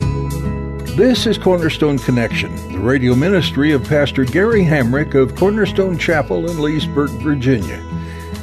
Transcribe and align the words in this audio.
This 0.00 1.26
is 1.26 1.38
Cornerstone 1.38 1.98
Connection, 1.98 2.54
the 2.72 2.78
radio 2.78 3.14
ministry 3.14 3.72
of 3.72 3.82
Pastor 3.84 4.24
Gary 4.24 4.62
Hamrick 4.62 5.14
of 5.14 5.34
Cornerstone 5.34 5.96
Chapel 5.96 6.50
in 6.50 6.60
Leesburg, 6.60 7.08
Virginia. 7.22 7.82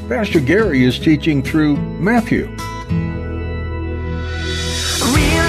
Pastor 0.10 0.40
Gary 0.40 0.84
is 0.84 0.98
teaching 0.98 1.44
through 1.44 1.78
Matthew. 1.78 2.46
Real 2.46 2.56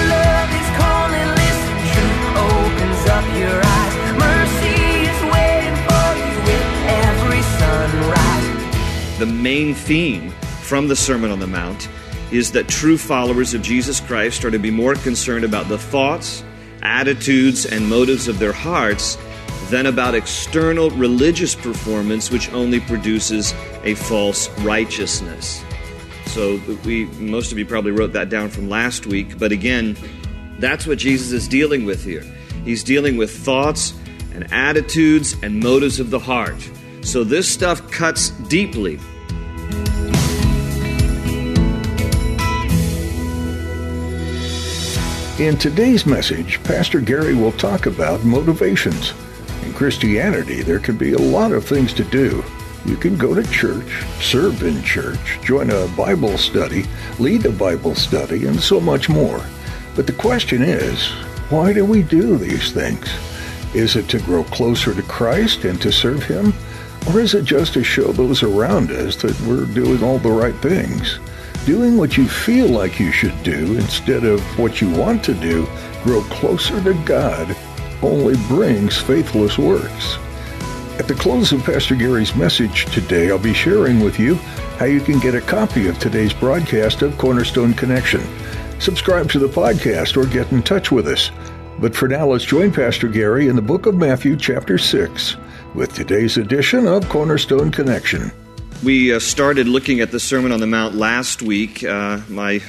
love 0.05 0.51
is 0.53 0.69
calling, 0.77 1.29
listen, 1.33 1.77
truth 1.89 2.37
opens 2.37 3.07
up 3.09 3.25
your 3.39 3.59
eyes. 3.63 3.95
Mercy 4.19 4.77
is 5.09 5.19
waiting 5.33 5.77
for 5.87 6.13
you 6.19 6.33
with 6.45 6.69
every 7.07 7.41
sunrise. 7.57 9.17
The 9.17 9.25
main 9.25 9.73
theme 9.73 10.31
from 10.61 10.87
the 10.89 10.95
Sermon 10.95 11.31
on 11.31 11.39
the 11.39 11.47
Mount 11.47 11.89
is 12.31 12.51
that 12.51 12.67
true 12.67 12.97
followers 12.97 13.53
of 13.53 13.61
Jesus 13.61 13.99
Christ 13.99 14.45
are 14.45 14.51
to 14.51 14.59
be 14.59 14.71
more 14.71 14.95
concerned 14.95 15.45
about 15.45 15.67
the 15.67 15.77
thoughts, 15.77 16.43
attitudes, 16.81 17.65
and 17.65 17.89
motives 17.89 18.27
of 18.27 18.39
their 18.39 18.53
hearts 18.53 19.17
than 19.69 19.85
about 19.85 20.15
external 20.15 20.89
religious 20.91 21.55
performance, 21.55 22.31
which 22.31 22.51
only 22.53 22.79
produces 22.79 23.53
a 23.83 23.95
false 23.95 24.49
righteousness. 24.59 25.63
So 26.25 26.61
we 26.85 27.05
most 27.05 27.51
of 27.51 27.57
you 27.57 27.65
probably 27.65 27.91
wrote 27.91 28.13
that 28.13 28.29
down 28.29 28.49
from 28.49 28.69
last 28.69 29.07
week, 29.07 29.37
but 29.39 29.51
again, 29.51 29.97
that's 30.59 30.85
what 30.85 30.97
Jesus 30.97 31.31
is 31.31 31.47
dealing 31.47 31.85
with 31.85 32.03
here. 32.03 32.23
He's 32.63 32.83
dealing 32.83 33.17
with 33.17 33.31
thoughts 33.31 33.93
and 34.33 34.51
attitudes 34.53 35.35
and 35.41 35.59
motives 35.59 35.99
of 35.99 36.11
the 36.11 36.19
heart. 36.19 36.69
So 37.01 37.23
this 37.23 37.49
stuff 37.49 37.89
cuts 37.91 38.29
deeply. 38.47 38.99
In 45.39 45.57
today's 45.57 46.05
message, 46.05 46.61
Pastor 46.63 46.99
Gary 46.99 47.33
will 47.33 47.53
talk 47.53 47.85
about 47.85 48.25
motivations. 48.25 49.13
In 49.63 49.71
Christianity, 49.71 50.63
there 50.63 50.79
can 50.79 50.97
be 50.97 51.13
a 51.13 51.17
lot 51.17 51.53
of 51.53 51.63
things 51.63 51.93
to 51.93 52.03
do. 52.03 52.43
You 52.83 52.97
can 52.97 53.15
go 53.15 53.33
to 53.33 53.49
church, 53.49 54.03
serve 54.19 54.61
in 54.63 54.83
church, 54.83 55.39
join 55.41 55.69
a 55.69 55.87
Bible 55.95 56.37
study, 56.37 56.83
lead 57.19 57.45
a 57.45 57.51
Bible 57.51 57.95
study, 57.95 58.47
and 58.47 58.59
so 58.59 58.81
much 58.81 59.07
more. 59.07 59.41
But 59.95 60.07
the 60.07 60.13
question 60.13 60.61
is, 60.61 61.07
why 61.49 61.71
do 61.71 61.85
we 61.85 62.03
do 62.03 62.37
these 62.37 62.73
things? 62.73 63.09
Is 63.73 63.95
it 63.95 64.09
to 64.09 64.19
grow 64.19 64.43
closer 64.43 64.93
to 64.93 65.03
Christ 65.03 65.63
and 65.63 65.81
to 65.81 65.89
serve 65.89 66.23
Him? 66.23 66.53
Or 67.07 67.21
is 67.21 67.33
it 67.33 67.45
just 67.45 67.73
to 67.75 67.83
show 67.85 68.11
those 68.11 68.43
around 68.43 68.91
us 68.91 69.15
that 69.21 69.39
we're 69.47 69.67
doing 69.67 70.03
all 70.03 70.19
the 70.19 70.29
right 70.29 70.55
things? 70.55 71.17
Doing 71.65 71.97
what 71.97 72.17
you 72.17 72.27
feel 72.27 72.67
like 72.67 72.99
you 72.99 73.11
should 73.11 73.43
do 73.43 73.77
instead 73.77 74.23
of 74.23 74.41
what 74.57 74.81
you 74.81 74.89
want 74.89 75.23
to 75.25 75.33
do, 75.33 75.67
grow 76.03 76.21
closer 76.23 76.81
to 76.83 76.93
God, 77.03 77.55
only 78.01 78.35
brings 78.47 78.97
faithless 78.97 79.57
works. 79.57 80.17
At 80.97 81.07
the 81.07 81.15
close 81.15 81.51
of 81.51 81.63
Pastor 81.63 81.95
Gary's 81.95 82.35
message 82.35 82.85
today, 82.93 83.29
I'll 83.29 83.37
be 83.39 83.53
sharing 83.53 83.99
with 83.99 84.19
you 84.19 84.35
how 84.79 84.85
you 84.85 85.01
can 85.01 85.19
get 85.19 85.35
a 85.35 85.41
copy 85.41 85.87
of 85.87 85.99
today's 85.99 86.33
broadcast 86.33 87.01
of 87.01 87.17
Cornerstone 87.17 87.73
Connection. 87.73 88.21
Subscribe 88.79 89.29
to 89.31 89.39
the 89.39 89.47
podcast 89.47 90.17
or 90.17 90.25
get 90.25 90.51
in 90.51 90.63
touch 90.63 90.91
with 90.91 91.07
us. 91.07 91.31
But 91.79 91.95
for 91.95 92.07
now, 92.07 92.27
let's 92.27 92.45
join 92.45 92.71
Pastor 92.71 93.07
Gary 93.07 93.47
in 93.47 93.55
the 93.55 93.61
book 93.61 93.85
of 93.85 93.95
Matthew, 93.95 94.35
chapter 94.35 94.77
6, 94.77 95.37
with 95.75 95.93
today's 95.93 96.37
edition 96.37 96.87
of 96.87 97.07
Cornerstone 97.09 97.71
Connection. 97.71 98.31
We 98.81 99.13
uh, 99.13 99.19
started 99.19 99.67
looking 99.67 99.99
at 99.99 100.11
the 100.11 100.21
Sermon 100.21 100.53
on 100.53 100.61
the 100.61 100.67
Mount 100.67 100.95
last 100.95 101.41
week. 101.41 101.83
Uh, 101.83 102.21
my 102.29 102.61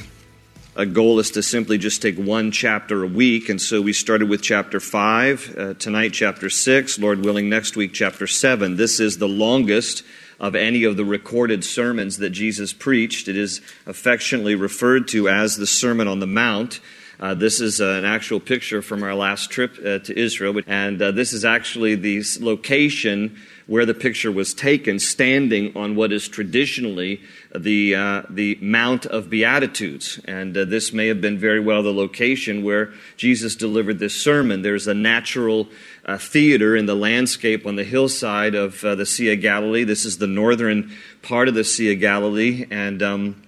uh, 0.74 0.84
goal 0.84 1.20
is 1.20 1.30
to 1.32 1.42
simply 1.42 1.78
just 1.78 2.02
take 2.02 2.16
one 2.16 2.50
chapter 2.50 3.04
a 3.04 3.06
week, 3.06 3.48
and 3.48 3.62
so 3.62 3.80
we 3.80 3.92
started 3.92 4.28
with 4.28 4.42
chapter 4.42 4.80
5, 4.80 5.56
uh, 5.56 5.74
tonight, 5.74 6.08
chapter 6.08 6.50
6, 6.50 6.98
Lord 6.98 7.24
willing, 7.24 7.48
next 7.48 7.76
week, 7.76 7.92
chapter 7.92 8.26
7. 8.26 8.74
This 8.74 8.98
is 8.98 9.18
the 9.18 9.28
longest 9.28 10.02
of 10.40 10.56
any 10.56 10.82
of 10.82 10.96
the 10.96 11.04
recorded 11.04 11.64
sermons 11.64 12.16
that 12.16 12.30
Jesus 12.30 12.72
preached. 12.72 13.28
It 13.28 13.36
is 13.36 13.60
affectionately 13.86 14.56
referred 14.56 15.06
to 15.08 15.28
as 15.28 15.58
the 15.58 15.66
Sermon 15.66 16.08
on 16.08 16.18
the 16.18 16.26
Mount. 16.26 16.80
Uh, 17.20 17.34
this 17.34 17.60
is 17.60 17.80
uh, 17.80 17.84
an 17.84 18.04
actual 18.04 18.40
picture 18.40 18.82
from 18.82 19.04
our 19.04 19.14
last 19.14 19.50
trip 19.50 19.74
uh, 19.78 19.98
to 19.98 20.18
Israel, 20.18 20.58
and 20.66 21.00
uh, 21.00 21.10
this 21.12 21.32
is 21.32 21.44
actually 21.44 21.94
the 21.94 22.24
location 22.40 23.36
where 23.70 23.86
the 23.86 23.94
picture 23.94 24.32
was 24.32 24.52
taken, 24.52 24.98
standing 24.98 25.70
on 25.76 25.94
what 25.94 26.10
is 26.10 26.26
traditionally 26.26 27.20
the, 27.54 27.94
uh, 27.94 28.22
the 28.28 28.58
Mount 28.60 29.06
of 29.06 29.30
Beatitudes. 29.30 30.18
And 30.24 30.56
uh, 30.56 30.64
this 30.64 30.92
may 30.92 31.06
have 31.06 31.20
been 31.20 31.38
very 31.38 31.60
well 31.60 31.80
the 31.84 31.92
location 31.92 32.64
where 32.64 32.92
Jesus 33.16 33.54
delivered 33.54 34.00
this 34.00 34.20
sermon. 34.20 34.62
There's 34.62 34.88
a 34.88 34.92
natural 34.94 35.68
uh, 36.04 36.18
theater 36.18 36.74
in 36.74 36.86
the 36.86 36.96
landscape 36.96 37.64
on 37.64 37.76
the 37.76 37.84
hillside 37.84 38.56
of 38.56 38.84
uh, 38.84 38.96
the 38.96 39.06
Sea 39.06 39.32
of 39.34 39.40
Galilee. 39.40 39.84
This 39.84 40.04
is 40.04 40.18
the 40.18 40.26
northern 40.26 40.90
part 41.22 41.46
of 41.46 41.54
the 41.54 41.62
Sea 41.62 41.92
of 41.92 42.00
Galilee. 42.00 42.66
And 42.72 43.00
um, 43.04 43.40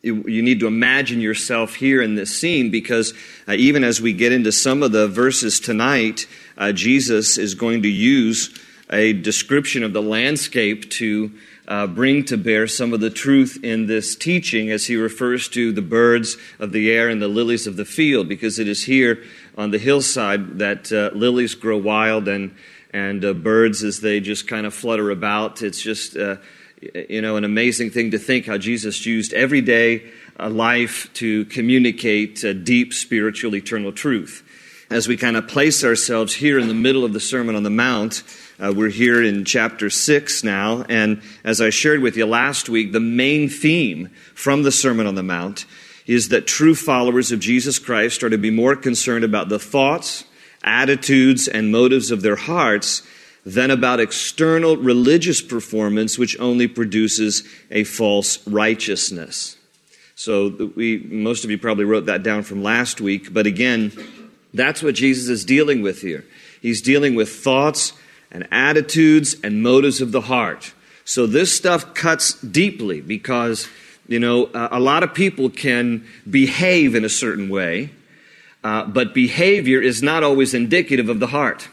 you, 0.00 0.42
need 0.42 0.60
to 0.60 0.68
imagine 0.68 1.20
yourself 1.20 1.74
here 1.74 2.00
in 2.00 2.14
this 2.14 2.38
scene 2.38 2.70
because 2.70 3.14
uh, 3.48 3.54
even 3.54 3.82
as 3.82 4.00
we 4.00 4.12
get 4.12 4.30
into 4.30 4.52
some 4.52 4.84
of 4.84 4.92
the 4.92 5.08
verses 5.08 5.58
tonight, 5.58 6.28
uh, 6.56 6.70
Jesus 6.70 7.36
is 7.36 7.56
going 7.56 7.82
to 7.82 7.88
use 7.88 8.56
a 8.90 9.12
description 9.12 9.82
of 9.82 9.92
the 9.92 10.02
landscape 10.02 10.90
to 10.90 11.32
uh, 11.66 11.86
bring 11.86 12.24
to 12.24 12.36
bear 12.36 12.68
some 12.68 12.92
of 12.92 13.00
the 13.00 13.10
truth 13.10 13.58
in 13.62 13.86
this 13.86 14.14
teaching 14.14 14.70
as 14.70 14.86
he 14.86 14.94
refers 14.94 15.48
to 15.48 15.72
the 15.72 15.82
birds 15.82 16.36
of 16.60 16.70
the 16.70 16.92
air 16.92 17.08
and 17.08 17.20
the 17.20 17.28
lilies 17.28 17.66
of 17.66 17.76
the 17.76 17.84
field, 17.84 18.28
because 18.28 18.58
it 18.60 18.68
is 18.68 18.84
here 18.84 19.24
on 19.58 19.70
the 19.72 19.78
hillside 19.78 20.58
that 20.58 20.92
uh, 20.92 21.10
lilies 21.16 21.56
grow 21.56 21.76
wild 21.76 22.28
and, 22.28 22.54
and 22.92 23.24
uh, 23.24 23.32
birds 23.32 23.82
as 23.82 24.00
they 24.00 24.20
just 24.20 24.46
kind 24.46 24.64
of 24.64 24.72
flutter 24.72 25.10
about. 25.10 25.62
It's 25.62 25.82
just, 25.82 26.16
uh, 26.16 26.36
you 27.08 27.20
know, 27.20 27.36
an 27.36 27.44
amazing 27.44 27.90
thing 27.90 28.12
to 28.12 28.18
think 28.18 28.46
how 28.46 28.58
Jesus 28.58 29.04
used 29.04 29.32
everyday 29.32 30.08
uh, 30.38 30.48
life 30.48 31.12
to 31.14 31.46
communicate 31.46 32.44
uh, 32.44 32.52
deep 32.52 32.94
spiritual 32.94 33.56
eternal 33.56 33.90
truth. 33.90 34.44
As 34.88 35.08
we 35.08 35.16
kind 35.16 35.36
of 35.36 35.48
place 35.48 35.82
ourselves 35.82 36.32
here 36.32 36.60
in 36.60 36.68
the 36.68 36.74
middle 36.74 37.04
of 37.04 37.12
the 37.12 37.18
Sermon 37.18 37.56
on 37.56 37.64
the 37.64 37.70
Mount, 37.70 38.22
uh, 38.58 38.72
we're 38.74 38.88
here 38.88 39.22
in 39.22 39.44
chapter 39.44 39.90
6 39.90 40.42
now, 40.42 40.82
and 40.88 41.20
as 41.44 41.60
I 41.60 41.68
shared 41.68 42.00
with 42.00 42.16
you 42.16 42.24
last 42.24 42.68
week, 42.70 42.92
the 42.92 43.00
main 43.00 43.50
theme 43.50 44.08
from 44.34 44.62
the 44.62 44.72
Sermon 44.72 45.06
on 45.06 45.14
the 45.14 45.22
Mount 45.22 45.66
is 46.06 46.30
that 46.30 46.46
true 46.46 46.74
followers 46.74 47.32
of 47.32 47.40
Jesus 47.40 47.78
Christ 47.78 48.22
are 48.22 48.30
to 48.30 48.38
be 48.38 48.50
more 48.50 48.74
concerned 48.74 49.24
about 49.24 49.50
the 49.50 49.58
thoughts, 49.58 50.24
attitudes, 50.64 51.48
and 51.48 51.70
motives 51.70 52.10
of 52.10 52.22
their 52.22 52.36
hearts 52.36 53.02
than 53.44 53.70
about 53.70 54.00
external 54.00 54.76
religious 54.76 55.42
performance, 55.42 56.18
which 56.18 56.38
only 56.40 56.66
produces 56.66 57.42
a 57.70 57.84
false 57.84 58.46
righteousness. 58.46 59.56
So, 60.14 60.72
we, 60.74 60.98
most 61.10 61.44
of 61.44 61.50
you 61.50 61.58
probably 61.58 61.84
wrote 61.84 62.06
that 62.06 62.22
down 62.22 62.42
from 62.42 62.62
last 62.62 63.02
week, 63.02 63.34
but 63.34 63.46
again, 63.46 63.92
that's 64.54 64.82
what 64.82 64.94
Jesus 64.94 65.28
is 65.28 65.44
dealing 65.44 65.82
with 65.82 66.00
here. 66.00 66.24
He's 66.62 66.80
dealing 66.80 67.14
with 67.14 67.28
thoughts, 67.28 67.92
and 68.30 68.46
attitudes 68.50 69.36
and 69.42 69.62
motives 69.62 70.00
of 70.00 70.12
the 70.12 70.22
heart. 70.22 70.72
So 71.04 71.26
this 71.26 71.56
stuff 71.56 71.94
cuts 71.94 72.34
deeply 72.40 73.00
because, 73.00 73.68
you 74.08 74.18
know, 74.18 74.50
a 74.54 74.80
lot 74.80 75.02
of 75.02 75.14
people 75.14 75.50
can 75.50 76.06
behave 76.28 76.94
in 76.94 77.04
a 77.04 77.08
certain 77.08 77.48
way, 77.48 77.90
uh, 78.64 78.86
but 78.86 79.14
behavior 79.14 79.80
is 79.80 80.02
not 80.02 80.24
always 80.24 80.52
indicative 80.52 81.08
of 81.08 81.20
the 81.20 81.28
heart. 81.28 81.68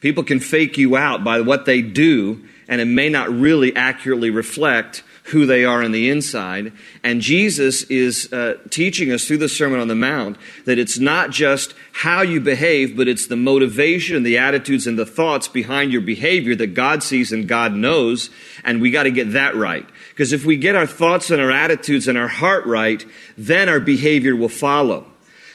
People 0.00 0.24
can 0.24 0.40
fake 0.40 0.76
you 0.76 0.96
out 0.96 1.24
by 1.24 1.40
what 1.40 1.64
they 1.64 1.80
do, 1.80 2.44
and 2.68 2.80
it 2.80 2.86
may 2.86 3.08
not 3.08 3.30
really 3.30 3.74
accurately 3.74 4.30
reflect 4.30 5.02
who 5.26 5.46
they 5.46 5.64
are 5.64 5.82
on 5.82 5.92
the 5.92 6.10
inside. 6.10 6.72
And 7.02 7.20
Jesus 7.20 7.82
is 7.84 8.32
uh, 8.32 8.58
teaching 8.70 9.12
us 9.12 9.24
through 9.24 9.38
the 9.38 9.48
Sermon 9.48 9.78
on 9.78 9.88
the 9.88 9.94
Mount 9.94 10.36
that 10.64 10.78
it's 10.78 10.98
not 10.98 11.30
just 11.30 11.74
how 11.92 12.22
you 12.22 12.40
behave, 12.40 12.96
but 12.96 13.08
it's 13.08 13.28
the 13.28 13.36
motivation 13.36 14.16
and 14.16 14.26
the 14.26 14.38
attitudes 14.38 14.86
and 14.86 14.98
the 14.98 15.06
thoughts 15.06 15.46
behind 15.46 15.92
your 15.92 16.00
behavior 16.00 16.56
that 16.56 16.74
God 16.74 17.02
sees 17.02 17.32
and 17.32 17.46
God 17.46 17.72
knows. 17.72 18.30
And 18.64 18.80
we 18.80 18.90
got 18.90 19.04
to 19.04 19.10
get 19.10 19.32
that 19.32 19.54
right. 19.54 19.86
Because 20.10 20.32
if 20.32 20.44
we 20.44 20.56
get 20.56 20.74
our 20.74 20.86
thoughts 20.86 21.30
and 21.30 21.40
our 21.40 21.52
attitudes 21.52 22.08
and 22.08 22.18
our 22.18 22.28
heart 22.28 22.66
right, 22.66 23.04
then 23.38 23.68
our 23.68 23.80
behavior 23.80 24.34
will 24.34 24.48
follow. 24.48 25.06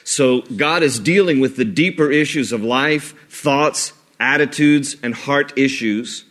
So 0.04 0.40
God 0.40 0.82
is 0.82 0.98
dealing 0.98 1.38
with 1.38 1.56
the 1.56 1.66
deeper 1.66 2.10
issues 2.10 2.52
of 2.52 2.62
life, 2.62 3.14
thoughts, 3.28 3.92
attitudes, 4.18 4.96
and 5.02 5.14
heart 5.14 5.52
issues. 5.58 6.24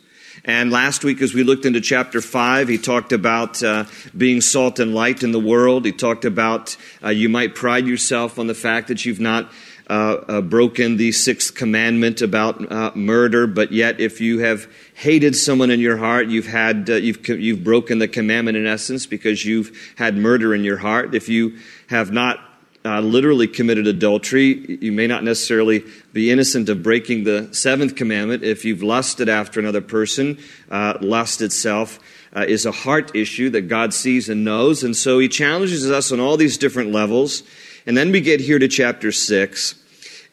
And 0.48 0.70
last 0.70 1.04
week, 1.04 1.20
as 1.20 1.34
we 1.34 1.42
looked 1.42 1.66
into 1.66 1.82
chapter 1.82 2.22
5, 2.22 2.68
he 2.68 2.78
talked 2.78 3.12
about 3.12 3.62
uh, 3.62 3.84
being 4.16 4.40
salt 4.40 4.78
and 4.78 4.94
light 4.94 5.22
in 5.22 5.30
the 5.30 5.38
world. 5.38 5.84
He 5.84 5.92
talked 5.92 6.24
about 6.24 6.74
uh, 7.04 7.10
you 7.10 7.28
might 7.28 7.54
pride 7.54 7.86
yourself 7.86 8.38
on 8.38 8.46
the 8.46 8.54
fact 8.54 8.88
that 8.88 9.04
you've 9.04 9.20
not 9.20 9.52
uh, 9.90 10.24
uh 10.26 10.40
broken 10.40 10.96
the 10.96 11.12
sixth 11.12 11.54
commandment 11.54 12.22
about 12.22 12.72
uh, 12.72 12.92
murder, 12.94 13.46
but 13.46 13.72
yet 13.72 14.00
if 14.00 14.22
you 14.22 14.38
have 14.38 14.66
hated 14.94 15.36
someone 15.36 15.70
in 15.70 15.80
your 15.80 15.98
heart, 15.98 16.28
you've, 16.28 16.46
had, 16.46 16.88
uh, 16.88 16.94
you've, 16.94 17.28
you've 17.28 17.62
broken 17.62 17.98
the 17.98 18.08
commandment 18.08 18.56
in 18.56 18.66
essence 18.66 19.04
because 19.04 19.44
you've 19.44 19.92
had 19.96 20.16
murder 20.16 20.54
in 20.54 20.64
your 20.64 20.78
heart. 20.78 21.14
If 21.14 21.28
you 21.28 21.58
have 21.88 22.10
not 22.10 22.40
uh, 22.88 23.00
literally 23.02 23.46
committed 23.46 23.86
adultery. 23.86 24.78
You 24.80 24.92
may 24.92 25.06
not 25.06 25.22
necessarily 25.22 25.84
be 26.14 26.30
innocent 26.30 26.70
of 26.70 26.82
breaking 26.82 27.24
the 27.24 27.52
seventh 27.52 27.96
commandment. 27.96 28.42
If 28.42 28.64
you've 28.64 28.82
lusted 28.82 29.28
after 29.28 29.60
another 29.60 29.82
person, 29.82 30.38
uh, 30.70 30.94
lust 31.02 31.42
itself 31.42 31.98
uh, 32.34 32.46
is 32.48 32.64
a 32.64 32.72
heart 32.72 33.14
issue 33.14 33.50
that 33.50 33.68
God 33.68 33.92
sees 33.92 34.30
and 34.30 34.42
knows. 34.42 34.82
And 34.84 34.96
so 34.96 35.18
he 35.18 35.28
challenges 35.28 35.90
us 35.90 36.12
on 36.12 36.18
all 36.18 36.38
these 36.38 36.56
different 36.56 36.90
levels. 36.92 37.42
And 37.84 37.94
then 37.94 38.10
we 38.10 38.22
get 38.22 38.40
here 38.40 38.58
to 38.58 38.68
chapter 38.68 39.12
6. 39.12 39.74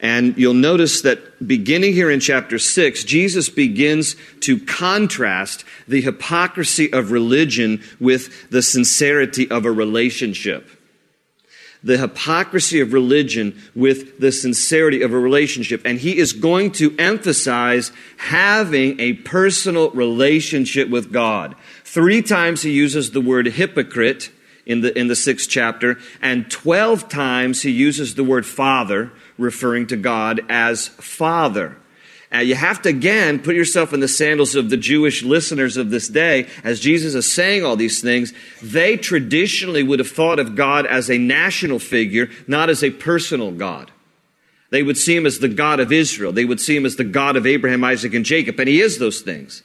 And 0.00 0.38
you'll 0.38 0.54
notice 0.54 1.02
that 1.02 1.46
beginning 1.46 1.92
here 1.92 2.10
in 2.10 2.20
chapter 2.20 2.58
6, 2.58 3.04
Jesus 3.04 3.50
begins 3.50 4.16
to 4.40 4.58
contrast 4.58 5.64
the 5.86 6.00
hypocrisy 6.00 6.90
of 6.90 7.10
religion 7.10 7.82
with 8.00 8.48
the 8.48 8.62
sincerity 8.62 9.50
of 9.50 9.66
a 9.66 9.72
relationship 9.72 10.70
the 11.86 11.98
hypocrisy 11.98 12.80
of 12.80 12.92
religion 12.92 13.56
with 13.76 14.18
the 14.18 14.32
sincerity 14.32 15.02
of 15.02 15.12
a 15.12 15.18
relationship. 15.18 15.80
And 15.84 16.00
he 16.00 16.18
is 16.18 16.32
going 16.32 16.72
to 16.72 16.94
emphasize 16.98 17.92
having 18.16 18.98
a 18.98 19.12
personal 19.12 19.90
relationship 19.90 20.90
with 20.90 21.12
God. 21.12 21.54
Three 21.84 22.22
times 22.22 22.62
he 22.62 22.72
uses 22.72 23.12
the 23.12 23.20
word 23.20 23.46
hypocrite 23.46 24.30
in 24.66 24.80
the, 24.80 24.98
in 24.98 25.06
the 25.06 25.14
sixth 25.14 25.48
chapter, 25.48 25.96
and 26.20 26.50
12 26.50 27.08
times 27.08 27.62
he 27.62 27.70
uses 27.70 28.16
the 28.16 28.24
word 28.24 28.44
father, 28.44 29.12
referring 29.38 29.86
to 29.86 29.96
God 29.96 30.40
as 30.48 30.88
father. 30.88 31.76
Uh, 32.36 32.40
you 32.40 32.54
have 32.54 32.82
to 32.82 32.90
again 32.90 33.38
put 33.38 33.56
yourself 33.56 33.94
in 33.94 34.00
the 34.00 34.08
sandals 34.08 34.54
of 34.54 34.68
the 34.68 34.76
Jewish 34.76 35.22
listeners 35.22 35.78
of 35.78 35.88
this 35.88 36.08
day. 36.08 36.46
As 36.62 36.80
Jesus 36.80 37.14
is 37.14 37.32
saying 37.32 37.64
all 37.64 37.76
these 37.76 38.02
things, 38.02 38.34
they 38.62 38.98
traditionally 38.98 39.82
would 39.82 40.00
have 40.00 40.10
thought 40.10 40.38
of 40.38 40.54
God 40.54 40.84
as 40.84 41.10
a 41.10 41.16
national 41.16 41.78
figure, 41.78 42.28
not 42.46 42.68
as 42.68 42.84
a 42.84 42.90
personal 42.90 43.52
God. 43.52 43.90
They 44.68 44.82
would 44.82 44.98
see 44.98 45.16
him 45.16 45.24
as 45.24 45.38
the 45.38 45.48
God 45.48 45.80
of 45.80 45.92
Israel. 45.92 46.32
They 46.32 46.44
would 46.44 46.60
see 46.60 46.76
him 46.76 46.84
as 46.84 46.96
the 46.96 47.04
God 47.04 47.36
of 47.36 47.46
Abraham, 47.46 47.84
Isaac, 47.84 48.12
and 48.12 48.24
Jacob. 48.24 48.60
And 48.60 48.68
he 48.68 48.80
is 48.80 48.98
those 48.98 49.22
things. 49.22 49.62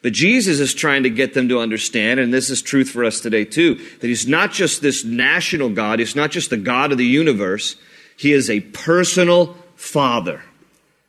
But 0.00 0.12
Jesus 0.14 0.60
is 0.60 0.72
trying 0.72 1.02
to 1.02 1.10
get 1.10 1.34
them 1.34 1.48
to 1.48 1.60
understand, 1.60 2.20
and 2.20 2.32
this 2.32 2.48
is 2.48 2.62
truth 2.62 2.88
for 2.90 3.04
us 3.04 3.20
today 3.20 3.44
too, 3.44 3.74
that 3.74 4.06
he's 4.06 4.26
not 4.26 4.52
just 4.52 4.80
this 4.80 5.04
national 5.04 5.70
God, 5.70 5.98
he's 5.98 6.16
not 6.16 6.30
just 6.30 6.50
the 6.50 6.56
God 6.56 6.92
of 6.92 6.98
the 6.98 7.04
universe, 7.04 7.76
he 8.16 8.32
is 8.32 8.48
a 8.48 8.60
personal 8.60 9.56
father 9.74 10.42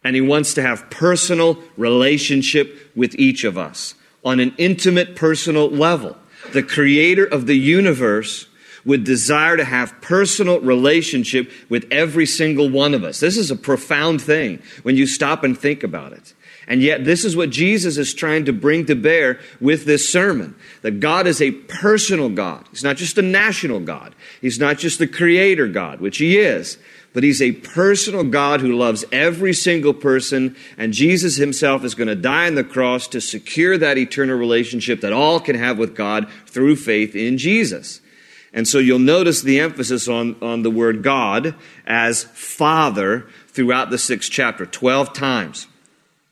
and 0.05 0.15
he 0.15 0.21
wants 0.21 0.53
to 0.53 0.61
have 0.61 0.87
personal 0.91 1.57
relationship 1.77 2.91
with 2.95 3.15
each 3.17 3.43
of 3.43 3.57
us 3.57 3.95
on 4.23 4.39
an 4.39 4.53
intimate 4.59 5.15
personal 5.15 5.67
level. 5.67 6.15
The 6.53 6.61
creator 6.61 7.25
of 7.25 7.47
the 7.47 7.57
universe 7.57 8.47
would 8.85 9.03
desire 9.03 9.57
to 9.57 9.65
have 9.65 9.99
personal 10.01 10.59
relationship 10.59 11.51
with 11.69 11.87
every 11.89 12.27
single 12.27 12.69
one 12.69 12.93
of 12.93 13.03
us. 13.03 13.19
This 13.19 13.35
is 13.35 13.49
a 13.49 13.55
profound 13.55 14.21
thing 14.21 14.61
when 14.83 14.95
you 14.95 15.07
stop 15.07 15.43
and 15.43 15.57
think 15.57 15.83
about 15.83 16.13
it. 16.13 16.35
And 16.67 16.81
yet, 16.81 17.03
this 17.03 17.25
is 17.25 17.35
what 17.35 17.49
Jesus 17.49 17.97
is 17.97 18.13
trying 18.13 18.45
to 18.45 18.53
bring 18.53 18.85
to 18.85 18.95
bear 18.95 19.39
with 19.59 19.85
this 19.85 20.07
sermon 20.07 20.55
that 20.83 20.99
God 20.99 21.25
is 21.25 21.41
a 21.41 21.51
personal 21.51 22.29
God. 22.29 22.65
He's 22.69 22.83
not 22.83 22.97
just 22.97 23.17
a 23.17 23.23
national 23.23 23.79
God. 23.79 24.13
He's 24.39 24.59
not 24.59 24.77
just 24.77 24.99
the 24.99 25.07
creator 25.07 25.67
God, 25.67 25.99
which 25.99 26.17
He 26.17 26.37
is, 26.37 26.77
but 27.15 27.23
he's 27.23 27.41
a 27.41 27.53
personal 27.53 28.25
God 28.25 28.59
who 28.59 28.75
loves 28.75 29.05
every 29.09 29.53
single 29.53 29.93
person, 29.93 30.53
and 30.77 30.91
Jesus 30.91 31.37
himself 31.37 31.85
is 31.85 31.95
going 31.95 32.09
to 32.09 32.15
die 32.15 32.45
on 32.45 32.55
the 32.55 32.63
cross 32.63 33.07
to 33.07 33.21
secure 33.21 33.77
that 33.77 33.97
eternal 33.97 34.37
relationship 34.37 34.99
that 34.99 35.13
all 35.13 35.39
can 35.39 35.55
have 35.55 35.77
with 35.77 35.95
God 35.95 36.29
through 36.45 36.75
faith 36.75 37.15
in 37.15 37.37
Jesus. 37.37 38.01
And 38.51 38.67
so 38.67 38.79
you'll 38.79 38.99
notice 38.99 39.41
the 39.41 39.61
emphasis 39.61 40.09
on, 40.09 40.35
on 40.41 40.63
the 40.63 40.69
word 40.69 41.03
God 41.03 41.55
as 41.87 42.25
Father 42.25 43.27
throughout 43.47 43.91
the 43.91 43.97
sixth 43.97 44.29
chapter, 44.29 44.65
12 44.65 45.13
times. 45.13 45.67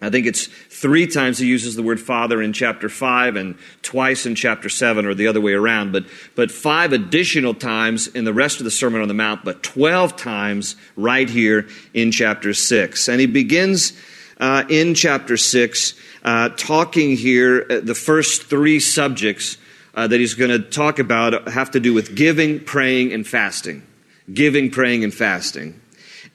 I 0.03 0.09
think 0.09 0.25
it's 0.25 0.47
three 0.47 1.07
times 1.07 1.39
he 1.39 1.47
uses 1.47 1.75
the 1.75 1.83
word 1.83 1.99
father 1.99 2.41
in 2.41 2.51
chapter 2.51 2.89
5 2.89 3.35
and 3.35 3.57
twice 3.81 4.25
in 4.25 4.35
chapter 4.35 4.67
7 4.67 5.05
or 5.05 5.13
the 5.13 5.27
other 5.27 5.39
way 5.39 5.53
around, 5.53 5.91
but, 5.91 6.05
but 6.35 6.51
five 6.51 6.91
additional 6.93 7.53
times 7.53 8.07
in 8.07 8.25
the 8.25 8.33
rest 8.33 8.59
of 8.59 8.65
the 8.65 8.71
Sermon 8.71 9.01
on 9.01 9.07
the 9.07 9.13
Mount, 9.13 9.45
but 9.45 9.63
12 9.63 10.15
times 10.15 10.75
right 10.95 11.29
here 11.29 11.67
in 11.93 12.11
chapter 12.11 12.53
6. 12.53 13.07
And 13.07 13.21
he 13.21 13.27
begins 13.27 13.93
uh, 14.39 14.63
in 14.69 14.93
chapter 14.93 15.37
6 15.37 15.93
uh, 16.23 16.49
talking 16.49 17.15
here, 17.15 17.65
uh, 17.69 17.79
the 17.81 17.95
first 17.95 18.43
three 18.43 18.79
subjects 18.79 19.57
uh, 19.95 20.07
that 20.07 20.19
he's 20.19 20.33
going 20.33 20.51
to 20.51 20.59
talk 20.59 20.99
about 20.99 21.47
have 21.49 21.71
to 21.71 21.79
do 21.79 21.93
with 21.93 22.15
giving, 22.15 22.59
praying, 22.59 23.13
and 23.13 23.27
fasting. 23.27 23.83
Giving, 24.33 24.71
praying, 24.71 25.03
and 25.03 25.13
fasting. 25.13 25.79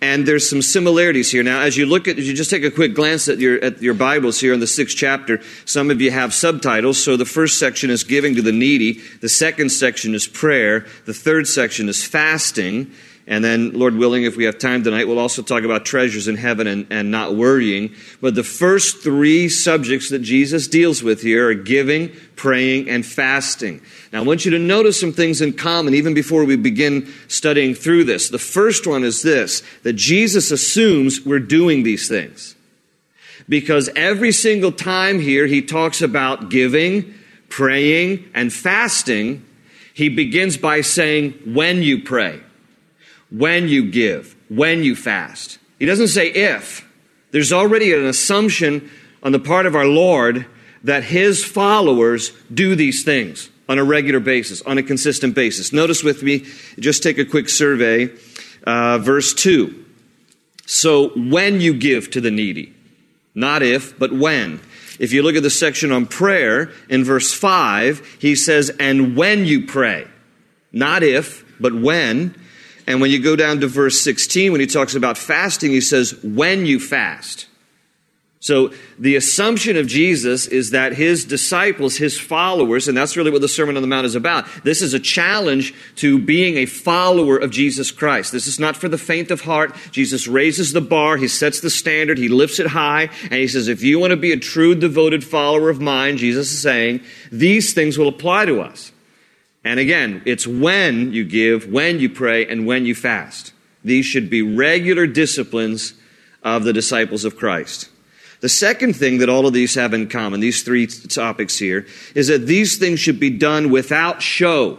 And 0.00 0.26
there's 0.26 0.48
some 0.48 0.62
similarities 0.62 1.30
here. 1.32 1.42
Now, 1.42 1.60
as 1.62 1.76
you 1.76 1.84
look 1.84 2.06
at, 2.06 2.18
you 2.18 2.32
just 2.32 2.50
take 2.50 2.62
a 2.62 2.70
quick 2.70 2.94
glance 2.94 3.26
at 3.26 3.38
your, 3.38 3.62
at 3.64 3.82
your 3.82 3.94
Bibles 3.94 4.38
here 4.38 4.52
in 4.52 4.60
the 4.60 4.66
sixth 4.66 4.96
chapter, 4.96 5.40
some 5.64 5.90
of 5.90 6.00
you 6.00 6.12
have 6.12 6.32
subtitles. 6.32 7.02
So 7.02 7.16
the 7.16 7.24
first 7.24 7.58
section 7.58 7.90
is 7.90 8.04
giving 8.04 8.36
to 8.36 8.42
the 8.42 8.52
needy. 8.52 9.00
The 9.20 9.28
second 9.28 9.70
section 9.70 10.14
is 10.14 10.28
prayer. 10.28 10.86
The 11.06 11.14
third 11.14 11.48
section 11.48 11.88
is 11.88 12.04
fasting. 12.04 12.92
And 13.30 13.44
then, 13.44 13.72
Lord 13.74 13.94
willing, 13.94 14.24
if 14.24 14.38
we 14.38 14.44
have 14.44 14.56
time 14.56 14.82
tonight, 14.82 15.06
we'll 15.06 15.18
also 15.18 15.42
talk 15.42 15.62
about 15.62 15.84
treasures 15.84 16.28
in 16.28 16.36
heaven 16.36 16.66
and, 16.66 16.86
and 16.88 17.10
not 17.10 17.34
worrying. 17.34 17.94
But 18.22 18.34
the 18.34 18.42
first 18.42 19.02
three 19.02 19.50
subjects 19.50 20.08
that 20.08 20.20
Jesus 20.20 20.66
deals 20.66 21.02
with 21.02 21.20
here 21.20 21.50
are 21.50 21.54
giving, 21.54 22.10
praying, 22.36 22.88
and 22.88 23.04
fasting. 23.04 23.82
Now, 24.14 24.20
I 24.20 24.24
want 24.24 24.46
you 24.46 24.50
to 24.52 24.58
notice 24.58 24.98
some 24.98 25.12
things 25.12 25.42
in 25.42 25.52
common 25.52 25.92
even 25.92 26.14
before 26.14 26.46
we 26.46 26.56
begin 26.56 27.12
studying 27.28 27.74
through 27.74 28.04
this. 28.04 28.30
The 28.30 28.38
first 28.38 28.86
one 28.86 29.04
is 29.04 29.20
this 29.20 29.62
that 29.82 29.92
Jesus 29.92 30.50
assumes 30.50 31.20
we're 31.20 31.38
doing 31.38 31.82
these 31.82 32.08
things. 32.08 32.56
Because 33.46 33.90
every 33.94 34.32
single 34.32 34.72
time 34.72 35.20
here 35.20 35.44
he 35.46 35.60
talks 35.60 36.00
about 36.00 36.48
giving, 36.48 37.12
praying, 37.50 38.24
and 38.32 38.50
fasting, 38.50 39.44
he 39.92 40.08
begins 40.08 40.56
by 40.56 40.80
saying, 40.80 41.32
when 41.44 41.82
you 41.82 42.02
pray 42.02 42.40
when 43.30 43.68
you 43.68 43.90
give, 43.90 44.36
when 44.48 44.82
you 44.82 44.96
fast. 44.96 45.58
He 45.78 45.86
doesn't 45.86 46.08
say 46.08 46.28
if. 46.28 46.86
There's 47.30 47.52
already 47.52 47.92
an 47.92 48.06
assumption 48.06 48.90
on 49.22 49.32
the 49.32 49.38
part 49.38 49.66
of 49.66 49.76
our 49.76 49.86
Lord 49.86 50.46
that 50.84 51.04
his 51.04 51.44
followers 51.44 52.32
do 52.52 52.74
these 52.74 53.04
things 53.04 53.50
on 53.68 53.78
a 53.78 53.84
regular 53.84 54.20
basis, 54.20 54.62
on 54.62 54.78
a 54.78 54.82
consistent 54.82 55.34
basis. 55.34 55.72
Notice 55.72 56.02
with 56.02 56.22
me, 56.22 56.46
just 56.78 57.02
take 57.02 57.18
a 57.18 57.24
quick 57.24 57.48
survey. 57.48 58.10
Uh, 58.64 58.98
verse 58.98 59.34
2. 59.34 59.84
So 60.66 61.08
when 61.10 61.60
you 61.60 61.74
give 61.74 62.10
to 62.10 62.20
the 62.20 62.30
needy, 62.30 62.74
not 63.34 63.62
if, 63.62 63.98
but 63.98 64.12
when. 64.12 64.60
If 64.98 65.12
you 65.12 65.22
look 65.22 65.36
at 65.36 65.42
the 65.42 65.50
section 65.50 65.92
on 65.92 66.06
prayer 66.06 66.72
in 66.88 67.04
verse 67.04 67.32
5, 67.32 68.18
he 68.20 68.34
says, 68.34 68.70
and 68.80 69.16
when 69.16 69.44
you 69.44 69.66
pray, 69.66 70.06
not 70.72 71.02
if, 71.02 71.44
but 71.60 71.74
when. 71.74 72.34
And 72.88 73.02
when 73.02 73.10
you 73.10 73.22
go 73.22 73.36
down 73.36 73.60
to 73.60 73.66
verse 73.66 74.00
16, 74.00 74.50
when 74.50 74.62
he 74.62 74.66
talks 74.66 74.94
about 74.94 75.18
fasting, 75.18 75.70
he 75.70 75.82
says, 75.82 76.18
when 76.24 76.64
you 76.64 76.80
fast. 76.80 77.46
So 78.40 78.72
the 78.98 79.14
assumption 79.16 79.76
of 79.76 79.86
Jesus 79.86 80.46
is 80.46 80.70
that 80.70 80.94
his 80.94 81.26
disciples, 81.26 81.98
his 81.98 82.18
followers, 82.18 82.88
and 82.88 82.96
that's 82.96 83.14
really 83.14 83.30
what 83.30 83.42
the 83.42 83.48
Sermon 83.48 83.76
on 83.76 83.82
the 83.82 83.88
Mount 83.88 84.06
is 84.06 84.14
about. 84.14 84.46
This 84.64 84.80
is 84.80 84.94
a 84.94 84.98
challenge 84.98 85.74
to 85.96 86.18
being 86.18 86.56
a 86.56 86.64
follower 86.64 87.36
of 87.36 87.50
Jesus 87.50 87.90
Christ. 87.90 88.32
This 88.32 88.46
is 88.46 88.58
not 88.58 88.74
for 88.74 88.88
the 88.88 88.96
faint 88.96 89.30
of 89.30 89.42
heart. 89.42 89.76
Jesus 89.90 90.26
raises 90.26 90.72
the 90.72 90.80
bar, 90.80 91.18
he 91.18 91.28
sets 91.28 91.60
the 91.60 91.68
standard, 91.68 92.16
he 92.16 92.28
lifts 92.28 92.58
it 92.58 92.68
high, 92.68 93.10
and 93.24 93.34
he 93.34 93.48
says, 93.48 93.68
if 93.68 93.82
you 93.82 93.98
want 93.98 94.12
to 94.12 94.16
be 94.16 94.32
a 94.32 94.38
true 94.38 94.74
devoted 94.74 95.24
follower 95.24 95.68
of 95.68 95.78
mine, 95.78 96.16
Jesus 96.16 96.50
is 96.50 96.62
saying, 96.62 97.02
these 97.30 97.74
things 97.74 97.98
will 97.98 98.08
apply 98.08 98.46
to 98.46 98.62
us. 98.62 98.92
And 99.68 99.78
again, 99.78 100.22
it's 100.24 100.46
when 100.46 101.12
you 101.12 101.24
give, 101.24 101.70
when 101.70 102.00
you 102.00 102.08
pray, 102.08 102.46
and 102.46 102.66
when 102.66 102.86
you 102.86 102.94
fast. 102.94 103.52
These 103.84 104.06
should 104.06 104.30
be 104.30 104.40
regular 104.40 105.06
disciplines 105.06 105.92
of 106.42 106.64
the 106.64 106.72
disciples 106.72 107.26
of 107.26 107.36
Christ. 107.36 107.90
The 108.40 108.48
second 108.48 108.96
thing 108.96 109.18
that 109.18 109.28
all 109.28 109.46
of 109.46 109.52
these 109.52 109.74
have 109.74 109.92
in 109.92 110.08
common, 110.08 110.40
these 110.40 110.62
three 110.62 110.86
topics 110.86 111.58
here, 111.58 111.86
is 112.14 112.28
that 112.28 112.46
these 112.46 112.78
things 112.78 112.98
should 112.98 113.20
be 113.20 113.28
done 113.28 113.70
without 113.70 114.22
show. 114.22 114.78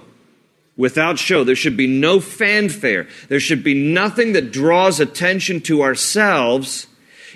without 0.76 1.20
show. 1.20 1.44
There 1.44 1.56
should 1.56 1.78
be 1.78 1.86
no 1.86 2.20
fanfare. 2.20 3.08
There 3.28 3.40
should 3.40 3.64
be 3.64 3.76
nothing 3.76 4.34
that 4.34 4.52
draws 4.52 5.00
attention 5.00 5.62
to 5.62 5.84
ourselves 5.84 6.88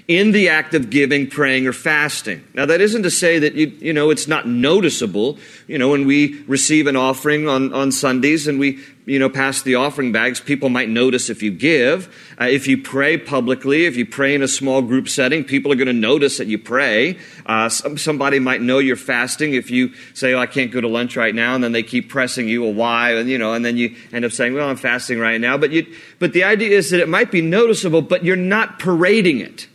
in 0.07 0.31
the 0.31 0.49
act 0.49 0.73
of 0.73 0.89
giving, 0.89 1.27
praying, 1.27 1.65
or 1.65 1.71
fasting. 1.71 2.43
Now, 2.53 2.65
that 2.65 2.81
isn't 2.81 3.03
to 3.03 3.11
say 3.11 3.39
that 3.39 3.55
you, 3.55 3.67
you 3.79 3.93
know 3.93 4.09
it's 4.09 4.27
not 4.27 4.47
noticeable. 4.47 5.37
You 5.67 5.77
know, 5.77 5.89
when 5.89 6.05
we 6.05 6.41
receive 6.43 6.87
an 6.87 6.97
offering 6.97 7.47
on, 7.47 7.73
on 7.73 7.91
Sundays 7.91 8.47
and 8.47 8.59
we 8.59 8.79
you 9.05 9.17
know 9.17 9.29
pass 9.29 9.61
the 9.61 9.75
offering 9.75 10.11
bags, 10.11 10.41
people 10.41 10.67
might 10.67 10.89
notice 10.89 11.29
if 11.29 11.41
you 11.41 11.51
give. 11.51 12.13
Uh, 12.39 12.45
if 12.45 12.67
you 12.67 12.81
pray 12.81 13.17
publicly, 13.17 13.85
if 13.85 13.95
you 13.95 14.05
pray 14.05 14.35
in 14.35 14.41
a 14.41 14.47
small 14.47 14.81
group 14.81 15.07
setting, 15.07 15.43
people 15.45 15.71
are 15.71 15.75
going 15.75 15.87
to 15.87 15.93
notice 15.93 16.37
that 16.37 16.47
you 16.47 16.57
pray. 16.57 17.17
Uh, 17.45 17.69
some, 17.69 17.97
somebody 17.97 18.39
might 18.39 18.61
know 18.61 18.79
you're 18.79 18.97
fasting 18.97 19.53
if 19.53 19.71
you 19.71 19.93
say, 20.13 20.33
"Oh, 20.33 20.39
I 20.39 20.47
can't 20.47 20.71
go 20.71 20.81
to 20.81 20.87
lunch 20.87 21.15
right 21.15 21.33
now," 21.33 21.55
and 21.55 21.63
then 21.63 21.71
they 21.71 21.83
keep 21.83 22.09
pressing 22.09 22.49
you, 22.49 22.63
"Well, 22.63 22.73
why?" 22.73 23.13
And 23.13 23.29
you 23.29 23.37
know, 23.37 23.53
and 23.53 23.63
then 23.63 23.77
you 23.77 23.95
end 24.11 24.25
up 24.25 24.33
saying, 24.33 24.53
"Well, 24.53 24.67
I'm 24.67 24.75
fasting 24.75 25.17
right 25.17 25.39
now." 25.39 25.57
But 25.57 25.71
you, 25.71 25.85
but 26.19 26.33
the 26.33 26.43
idea 26.43 26.77
is 26.77 26.89
that 26.89 26.99
it 26.99 27.07
might 27.07 27.31
be 27.31 27.41
noticeable, 27.41 28.01
but 28.01 28.25
you're 28.25 28.35
not 28.35 28.79
parading 28.79 29.39
it. 29.39 29.67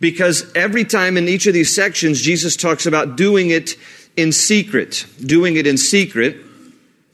Because 0.00 0.50
every 0.54 0.84
time 0.84 1.16
in 1.16 1.28
each 1.28 1.46
of 1.46 1.54
these 1.54 1.74
sections, 1.74 2.20
Jesus 2.20 2.56
talks 2.56 2.86
about 2.86 3.16
doing 3.16 3.50
it 3.50 3.76
in 4.16 4.32
secret. 4.32 5.06
Doing 5.20 5.56
it 5.56 5.66
in 5.66 5.76
secret. 5.76 6.38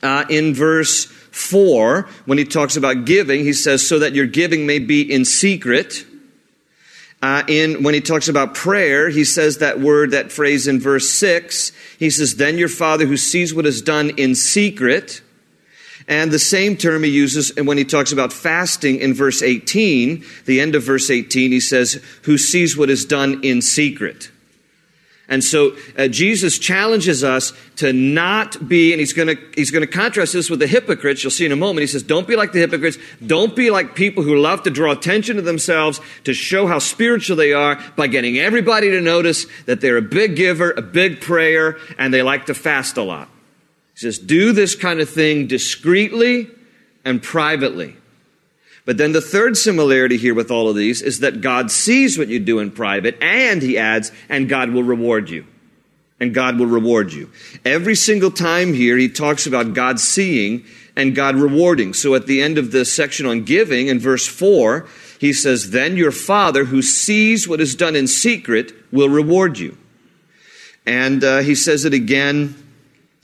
Uh, 0.02 0.24
in 0.30 0.54
verse 0.54 1.06
4, 1.06 2.08
when 2.26 2.38
he 2.38 2.44
talks 2.44 2.76
about 2.76 3.04
giving, 3.04 3.40
he 3.40 3.52
says, 3.52 3.86
so 3.86 3.98
that 3.98 4.14
your 4.14 4.26
giving 4.26 4.66
may 4.66 4.78
be 4.78 5.02
in 5.02 5.24
secret. 5.24 6.06
Uh, 7.22 7.42
in 7.48 7.82
when 7.82 7.94
he 7.94 8.00
talks 8.00 8.28
about 8.28 8.54
prayer, 8.54 9.08
he 9.08 9.24
says 9.24 9.58
that 9.58 9.80
word, 9.80 10.12
that 10.12 10.30
phrase 10.30 10.68
in 10.68 10.78
verse 10.78 11.08
6. 11.10 11.72
He 11.98 12.10
says, 12.10 12.36
Then 12.36 12.56
your 12.56 12.68
Father 12.68 13.06
who 13.06 13.16
sees 13.16 13.52
what 13.52 13.66
is 13.66 13.82
done 13.82 14.10
in 14.10 14.34
secret 14.34 15.22
and 16.08 16.30
the 16.30 16.38
same 16.38 16.76
term 16.76 17.02
he 17.02 17.10
uses 17.10 17.52
when 17.56 17.78
he 17.78 17.84
talks 17.84 18.12
about 18.12 18.32
fasting 18.32 19.00
in 19.00 19.12
verse 19.12 19.42
18, 19.42 20.24
the 20.44 20.60
end 20.60 20.74
of 20.74 20.84
verse 20.84 21.10
18, 21.10 21.50
he 21.50 21.60
says, 21.60 22.00
Who 22.22 22.38
sees 22.38 22.76
what 22.76 22.90
is 22.90 23.04
done 23.04 23.40
in 23.42 23.60
secret. 23.60 24.30
And 25.28 25.42
so 25.42 25.76
uh, 25.98 26.06
Jesus 26.06 26.56
challenges 26.56 27.24
us 27.24 27.52
to 27.76 27.92
not 27.92 28.68
be, 28.68 28.92
and 28.92 29.00
he's 29.00 29.12
going 29.12 29.36
he's 29.56 29.72
going 29.72 29.84
to 29.84 29.92
contrast 29.92 30.32
this 30.32 30.48
with 30.48 30.60
the 30.60 30.68
hypocrites. 30.68 31.24
You'll 31.24 31.32
see 31.32 31.44
in 31.44 31.50
a 31.50 31.56
moment. 31.56 31.80
He 31.80 31.88
says, 31.88 32.04
"Don't 32.04 32.28
be 32.28 32.36
like 32.36 32.52
the 32.52 32.60
hypocrites. 32.60 32.96
Don't 33.26 33.56
be 33.56 33.70
like 33.70 33.96
people 33.96 34.22
who 34.22 34.36
love 34.36 34.62
to 34.62 34.70
draw 34.70 34.92
attention 34.92 35.34
to 35.34 35.42
themselves 35.42 36.00
to 36.22 36.32
show 36.32 36.68
how 36.68 36.78
spiritual 36.78 37.34
they 37.34 37.52
are 37.52 37.82
by 37.96 38.06
getting 38.06 38.38
everybody 38.38 38.90
to 38.90 39.00
notice 39.00 39.46
that 39.64 39.80
they're 39.80 39.96
a 39.96 40.02
big 40.02 40.36
giver, 40.36 40.70
a 40.70 40.82
big 40.82 41.20
prayer, 41.20 41.76
and 41.98 42.14
they 42.14 42.22
like 42.22 42.46
to 42.46 42.54
fast 42.54 42.96
a 42.96 43.02
lot." 43.02 43.28
He 43.96 44.00
says, 44.00 44.18
do 44.18 44.52
this 44.52 44.74
kind 44.74 45.00
of 45.00 45.08
thing 45.08 45.46
discreetly 45.46 46.50
and 47.02 47.22
privately. 47.22 47.96
But 48.84 48.98
then 48.98 49.12
the 49.12 49.22
third 49.22 49.56
similarity 49.56 50.18
here 50.18 50.34
with 50.34 50.50
all 50.50 50.68
of 50.68 50.76
these 50.76 51.00
is 51.00 51.20
that 51.20 51.40
God 51.40 51.70
sees 51.70 52.18
what 52.18 52.28
you 52.28 52.38
do 52.38 52.58
in 52.58 52.70
private, 52.70 53.16
and 53.22 53.62
he 53.62 53.78
adds, 53.78 54.12
and 54.28 54.50
God 54.50 54.70
will 54.70 54.82
reward 54.82 55.30
you. 55.30 55.46
And 56.20 56.34
God 56.34 56.58
will 56.58 56.66
reward 56.66 57.14
you. 57.14 57.30
Every 57.64 57.94
single 57.94 58.30
time 58.30 58.74
here, 58.74 58.98
he 58.98 59.08
talks 59.08 59.46
about 59.46 59.72
God 59.72 59.98
seeing 59.98 60.64
and 60.94 61.14
God 61.14 61.36
rewarding. 61.36 61.94
So 61.94 62.14
at 62.14 62.26
the 62.26 62.42
end 62.42 62.58
of 62.58 62.72
the 62.72 62.84
section 62.84 63.24
on 63.24 63.44
giving, 63.44 63.88
in 63.88 63.98
verse 63.98 64.26
4, 64.26 64.86
he 65.18 65.32
says, 65.32 65.70
Then 65.70 65.96
your 65.96 66.12
Father, 66.12 66.66
who 66.66 66.82
sees 66.82 67.48
what 67.48 67.60
is 67.62 67.74
done 67.74 67.96
in 67.96 68.06
secret, 68.06 68.72
will 68.92 69.08
reward 69.08 69.58
you. 69.58 69.76
And 70.86 71.24
uh, 71.24 71.38
he 71.38 71.54
says 71.54 71.86
it 71.86 71.94
again 71.94 72.65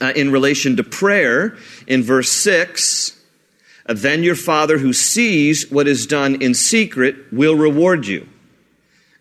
uh, 0.03 0.13
in 0.17 0.33
relation 0.33 0.77
to 0.77 0.83
prayer 0.85 1.57
in 1.87 2.03
verse 2.03 2.31
6 2.33 3.19
uh, 3.87 3.95
then 3.95 4.23
your 4.23 4.37
father 4.37 4.79
who 4.79 4.93
sees 4.93 5.71
what 5.71 5.89
is 5.89 6.07
done 6.07 6.41
in 6.43 6.55
secret 6.55 7.33
will 7.33 7.57
reward 7.57 8.07
you. 8.07 8.29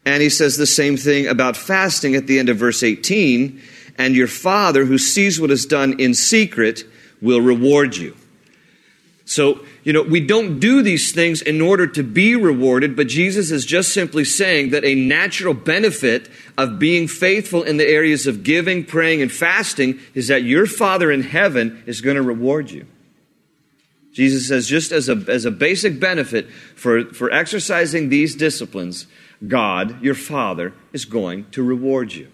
And 0.05 0.21
he 0.21 0.29
says 0.29 0.57
the 0.57 0.67
same 0.67 0.97
thing 0.97 1.27
about 1.27 1.55
fasting 1.55 2.15
at 2.15 2.27
the 2.27 2.39
end 2.39 2.49
of 2.49 2.57
verse 2.57 2.83
18 2.83 3.61
and 3.97 4.15
your 4.15 4.27
father 4.27 4.85
who 4.85 4.97
sees 4.97 5.39
what 5.39 5.51
is 5.51 5.65
done 5.65 5.99
in 5.99 6.13
secret 6.13 6.83
will 7.21 7.41
reward 7.41 7.95
you 7.95 8.15
so, 9.31 9.63
you 9.85 9.93
know, 9.93 10.01
we 10.01 10.19
don't 10.19 10.59
do 10.59 10.81
these 10.81 11.13
things 11.13 11.41
in 11.41 11.61
order 11.61 11.87
to 11.87 12.03
be 12.03 12.35
rewarded, 12.35 12.97
but 12.97 13.07
Jesus 13.07 13.49
is 13.49 13.65
just 13.65 13.93
simply 13.93 14.25
saying 14.25 14.71
that 14.71 14.83
a 14.83 14.93
natural 14.93 15.53
benefit 15.53 16.29
of 16.57 16.79
being 16.79 17.07
faithful 17.07 17.63
in 17.63 17.77
the 17.77 17.87
areas 17.87 18.27
of 18.27 18.43
giving, 18.43 18.83
praying, 18.83 19.21
and 19.21 19.31
fasting 19.31 20.01
is 20.13 20.27
that 20.27 20.43
your 20.43 20.65
Father 20.65 21.09
in 21.09 21.23
heaven 21.23 21.81
is 21.85 22.01
going 22.01 22.17
to 22.17 22.21
reward 22.21 22.71
you. 22.71 22.85
Jesus 24.11 24.49
says, 24.49 24.67
just 24.67 24.91
as 24.91 25.07
a, 25.07 25.15
as 25.29 25.45
a 25.45 25.51
basic 25.51 25.97
benefit 25.97 26.51
for, 26.75 27.05
for 27.05 27.31
exercising 27.31 28.09
these 28.09 28.35
disciplines, 28.35 29.07
God, 29.47 30.03
your 30.03 30.13
Father, 30.13 30.73
is 30.91 31.05
going 31.05 31.49
to 31.51 31.63
reward 31.63 32.11
you. 32.11 32.27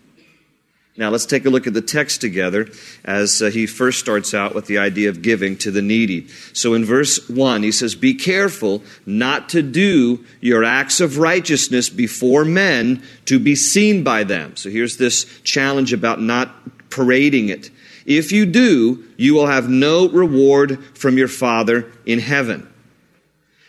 Now, 0.97 1.11
let's 1.11 1.27
take 1.27 1.45
a 1.45 1.51
look 1.51 1.67
at 1.67 1.75
the 1.75 1.81
text 1.81 2.21
together 2.21 2.67
as 3.05 3.39
uh, 3.39 3.51
he 3.51 3.67
first 3.67 3.99
starts 3.99 4.33
out 4.33 4.55
with 4.55 4.65
the 4.65 4.79
idea 4.79 5.09
of 5.09 5.21
giving 5.21 5.55
to 5.57 5.69
the 5.69 5.83
needy. 5.83 6.27
So, 6.53 6.73
in 6.73 6.85
verse 6.85 7.29
1, 7.29 7.61
he 7.61 7.71
says, 7.71 7.93
Be 7.93 8.15
careful 8.15 8.81
not 9.05 9.49
to 9.49 9.61
do 9.61 10.25
your 10.41 10.63
acts 10.63 10.99
of 10.99 11.19
righteousness 11.19 11.87
before 11.89 12.43
men 12.43 13.03
to 13.25 13.37
be 13.37 13.55
seen 13.55 14.03
by 14.03 14.23
them. 14.23 14.55
So, 14.55 14.71
here's 14.71 14.97
this 14.97 15.25
challenge 15.43 15.93
about 15.93 16.19
not 16.19 16.89
parading 16.89 17.49
it. 17.49 17.69
If 18.07 18.31
you 18.31 18.47
do, 18.47 19.05
you 19.17 19.35
will 19.35 19.47
have 19.47 19.69
no 19.69 20.09
reward 20.09 20.83
from 20.97 21.19
your 21.19 21.27
Father 21.27 21.91
in 22.07 22.17
heaven. 22.17 22.67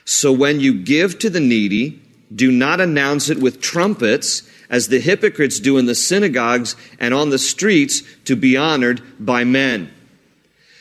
So, 0.07 0.33
when 0.33 0.61
you 0.61 0.83
give 0.83 1.19
to 1.19 1.29
the 1.29 1.41
needy, 1.41 2.01
do 2.35 2.51
not 2.51 2.81
announce 2.81 3.29
it 3.29 3.39
with 3.39 3.61
trumpets 3.61 4.49
as 4.71 4.89
the 4.89 5.01
hypocrites 5.01 5.61
do 5.61 5.79
in 5.79 5.87
the 5.87 5.95
synagogues 5.95 6.77
and 7.01 7.15
on 7.15 7.31
the 7.31 7.39
streets 7.39 8.03
to 8.25 8.37
be 8.37 8.57
honored 8.57 9.03
by 9.19 9.45
men. 9.45 9.91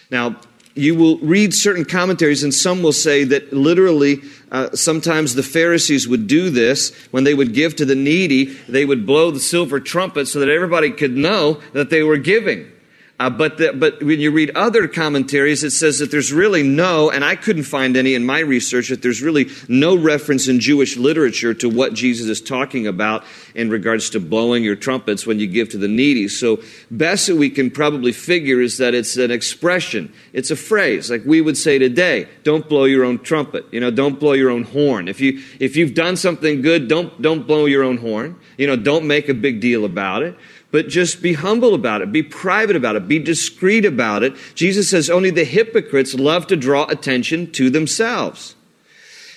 Now, 0.09 0.37
you 0.77 0.95
will 0.95 1.17
read 1.19 1.53
certain 1.53 1.85
commentaries, 1.85 2.43
and 2.43 2.53
some 2.53 2.83
will 2.83 2.93
say 2.93 3.23
that 3.23 3.51
literally, 3.51 4.21
uh, 4.51 4.75
sometimes 4.75 5.33
the 5.33 5.43
Pharisees 5.43 6.07
would 6.07 6.27
do 6.27 6.49
this 6.49 6.95
when 7.11 7.23
they 7.23 7.33
would 7.33 7.53
give 7.53 7.75
to 7.77 7.85
the 7.85 7.95
needy. 7.95 8.45
They 8.69 8.85
would 8.85 9.05
blow 9.05 9.31
the 9.31 9.39
silver 9.39 9.79
trumpet 9.79 10.27
so 10.27 10.39
that 10.39 10.49
everybody 10.49 10.91
could 10.91 11.17
know 11.17 11.61
that 11.73 11.89
they 11.89 12.03
were 12.03 12.17
giving. 12.17 12.71
Uh, 13.19 13.31
but, 13.31 13.57
the, 13.57 13.73
but 13.73 14.01
when 14.03 14.19
you 14.19 14.29
read 14.29 14.51
other 14.51 14.87
commentaries, 14.87 15.63
it 15.63 15.71
says 15.71 15.97
that 15.97 16.11
there's 16.11 16.31
really 16.31 16.61
no, 16.61 17.09
and 17.09 17.25
I 17.25 17.35
couldn't 17.35 17.63
find 17.63 17.97
any 17.97 18.13
in 18.13 18.23
my 18.23 18.39
research, 18.39 18.89
that 18.89 19.01
there's 19.01 19.23
really 19.23 19.47
no 19.67 19.97
reference 19.97 20.47
in 20.47 20.59
Jewish 20.59 20.97
literature 20.97 21.55
to 21.55 21.67
what 21.67 21.95
Jesus 21.95 22.27
is 22.27 22.39
talking 22.39 22.85
about 22.85 23.23
in 23.55 23.71
regards 23.71 24.11
to 24.11 24.19
blowing 24.19 24.63
your 24.63 24.75
trumpets 24.75 25.25
when 25.25 25.39
you 25.39 25.47
give 25.47 25.69
to 25.69 25.79
the 25.79 25.87
needy. 25.87 26.27
So, 26.27 26.61
best 26.91 27.25
that 27.25 27.37
we 27.37 27.49
can 27.49 27.71
probably 27.71 28.11
figure 28.11 28.61
is 28.61 28.77
that 28.77 28.93
it's 28.93 29.17
an 29.17 29.31
expression, 29.31 30.13
it's 30.31 30.51
a 30.51 30.55
phrase, 30.55 31.09
like 31.09 31.23
we 31.25 31.41
would 31.41 31.57
say 31.57 31.79
today 31.79 32.27
don't 32.43 32.69
blow 32.69 32.85
your 32.85 33.03
own 33.03 33.17
trumpet, 33.17 33.65
you 33.71 33.79
know, 33.79 33.89
don't 33.89 34.19
blow 34.19 34.33
your 34.33 34.51
own 34.51 34.63
horn. 34.63 35.07
If, 35.07 35.19
you, 35.21 35.41
if 35.59 35.75
you've 35.75 35.95
done 35.95 36.17
something 36.17 36.61
good, 36.61 36.87
don't, 36.87 37.19
don't 37.19 37.47
blow 37.47 37.65
your 37.65 37.83
own 37.83 37.97
horn, 37.97 38.39
you 38.59 38.67
know, 38.67 38.75
don't 38.75 39.07
make 39.07 39.27
a 39.27 39.33
big 39.33 39.59
deal 39.59 39.85
about 39.85 40.21
it 40.21 40.37
but 40.71 40.89
just 40.89 41.21
be 41.21 41.33
humble 41.33 41.73
about 41.73 42.01
it, 42.01 42.11
be 42.11 42.23
private 42.23 42.75
about 42.75 42.95
it, 42.95 43.07
be 43.07 43.19
discreet 43.19 43.85
about 43.85 44.23
it. 44.23 44.33
Jesus 44.55 44.89
says 44.89 45.09
only 45.09 45.29
the 45.29 45.45
hypocrites 45.45 46.13
love 46.13 46.47
to 46.47 46.55
draw 46.55 46.85
attention 46.85 47.51
to 47.53 47.69
themselves. 47.69 48.55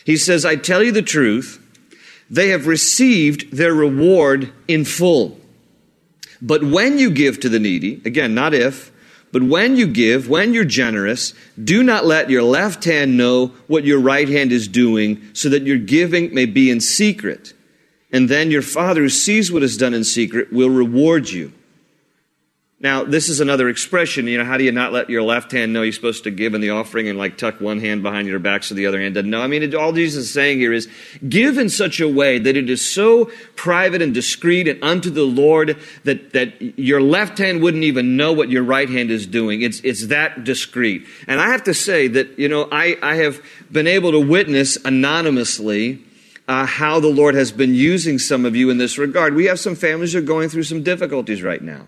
He 0.04 0.16
says, 0.16 0.44
I 0.44 0.56
tell 0.56 0.82
you 0.82 0.92
the 0.92 1.02
truth, 1.02 1.58
they 2.28 2.48
have 2.48 2.66
received 2.66 3.52
their 3.52 3.74
reward 3.74 4.52
in 4.66 4.84
full. 4.84 5.38
But 6.42 6.64
when 6.64 6.98
you 6.98 7.10
give 7.10 7.40
to 7.40 7.48
the 7.48 7.58
needy, 7.58 8.00
again, 8.04 8.34
not 8.34 8.54
if, 8.54 8.90
but 9.32 9.42
when 9.42 9.76
you 9.76 9.86
give, 9.86 10.28
when 10.28 10.52
you're 10.54 10.64
generous, 10.64 11.34
do 11.62 11.84
not 11.84 12.04
let 12.04 12.30
your 12.30 12.42
left 12.42 12.84
hand 12.84 13.16
know 13.16 13.48
what 13.68 13.84
your 13.84 14.00
right 14.00 14.28
hand 14.28 14.50
is 14.50 14.66
doing, 14.66 15.22
so 15.34 15.48
that 15.50 15.62
your 15.62 15.78
giving 15.78 16.34
may 16.34 16.46
be 16.46 16.70
in 16.70 16.80
secret 16.80 17.52
and 18.12 18.28
then 18.28 18.50
your 18.50 18.62
Father 18.62 19.02
who 19.02 19.08
sees 19.08 19.52
what 19.52 19.62
is 19.62 19.76
done 19.76 19.94
in 19.94 20.04
secret 20.04 20.52
will 20.52 20.70
reward 20.70 21.28
you. 21.28 21.52
Now, 22.82 23.04
this 23.04 23.28
is 23.28 23.40
another 23.40 23.68
expression. 23.68 24.26
You 24.26 24.38
know, 24.38 24.44
how 24.44 24.56
do 24.56 24.64
you 24.64 24.72
not 24.72 24.90
let 24.90 25.10
your 25.10 25.22
left 25.22 25.52
hand 25.52 25.74
know 25.74 25.82
you're 25.82 25.92
supposed 25.92 26.24
to 26.24 26.30
give 26.30 26.54
in 26.54 26.62
the 26.62 26.70
offering 26.70 27.08
and 27.08 27.18
like 27.18 27.36
tuck 27.36 27.60
one 27.60 27.78
hand 27.78 28.02
behind 28.02 28.26
your 28.26 28.38
back 28.38 28.62
so 28.62 28.74
the 28.74 28.86
other 28.86 28.98
hand 28.98 29.16
doesn't 29.16 29.28
know? 29.28 29.42
I 29.42 29.48
mean, 29.48 29.62
it, 29.62 29.74
all 29.74 29.92
Jesus 29.92 30.24
is 30.24 30.32
saying 30.32 30.60
here 30.60 30.72
is 30.72 30.88
give 31.28 31.58
in 31.58 31.68
such 31.68 32.00
a 32.00 32.08
way 32.08 32.38
that 32.38 32.56
it 32.56 32.70
is 32.70 32.82
so 32.82 33.26
private 33.54 34.00
and 34.00 34.14
discreet 34.14 34.66
and 34.66 34.82
unto 34.82 35.10
the 35.10 35.24
Lord 35.24 35.76
that, 36.04 36.32
that 36.32 36.78
your 36.78 37.02
left 37.02 37.36
hand 37.36 37.60
wouldn't 37.60 37.84
even 37.84 38.16
know 38.16 38.32
what 38.32 38.48
your 38.48 38.62
right 38.62 38.88
hand 38.88 39.10
is 39.10 39.26
doing. 39.26 39.60
It's, 39.60 39.80
it's 39.80 40.06
that 40.06 40.44
discreet. 40.44 41.06
And 41.26 41.38
I 41.38 41.48
have 41.48 41.64
to 41.64 41.74
say 41.74 42.08
that, 42.08 42.38
you 42.38 42.48
know, 42.48 42.66
I, 42.72 42.96
I 43.02 43.16
have 43.16 43.42
been 43.70 43.88
able 43.88 44.12
to 44.12 44.20
witness 44.20 44.78
anonymously 44.82 46.02
uh, 46.50 46.66
how 46.66 46.98
the 46.98 47.06
Lord 47.06 47.36
has 47.36 47.52
been 47.52 47.76
using 47.76 48.18
some 48.18 48.44
of 48.44 48.56
you 48.56 48.70
in 48.70 48.78
this 48.78 48.98
regard. 48.98 49.36
We 49.36 49.44
have 49.44 49.60
some 49.60 49.76
families 49.76 50.14
who 50.14 50.18
are 50.18 50.22
going 50.22 50.48
through 50.48 50.64
some 50.64 50.82
difficulties 50.82 51.44
right 51.44 51.62
now. 51.62 51.86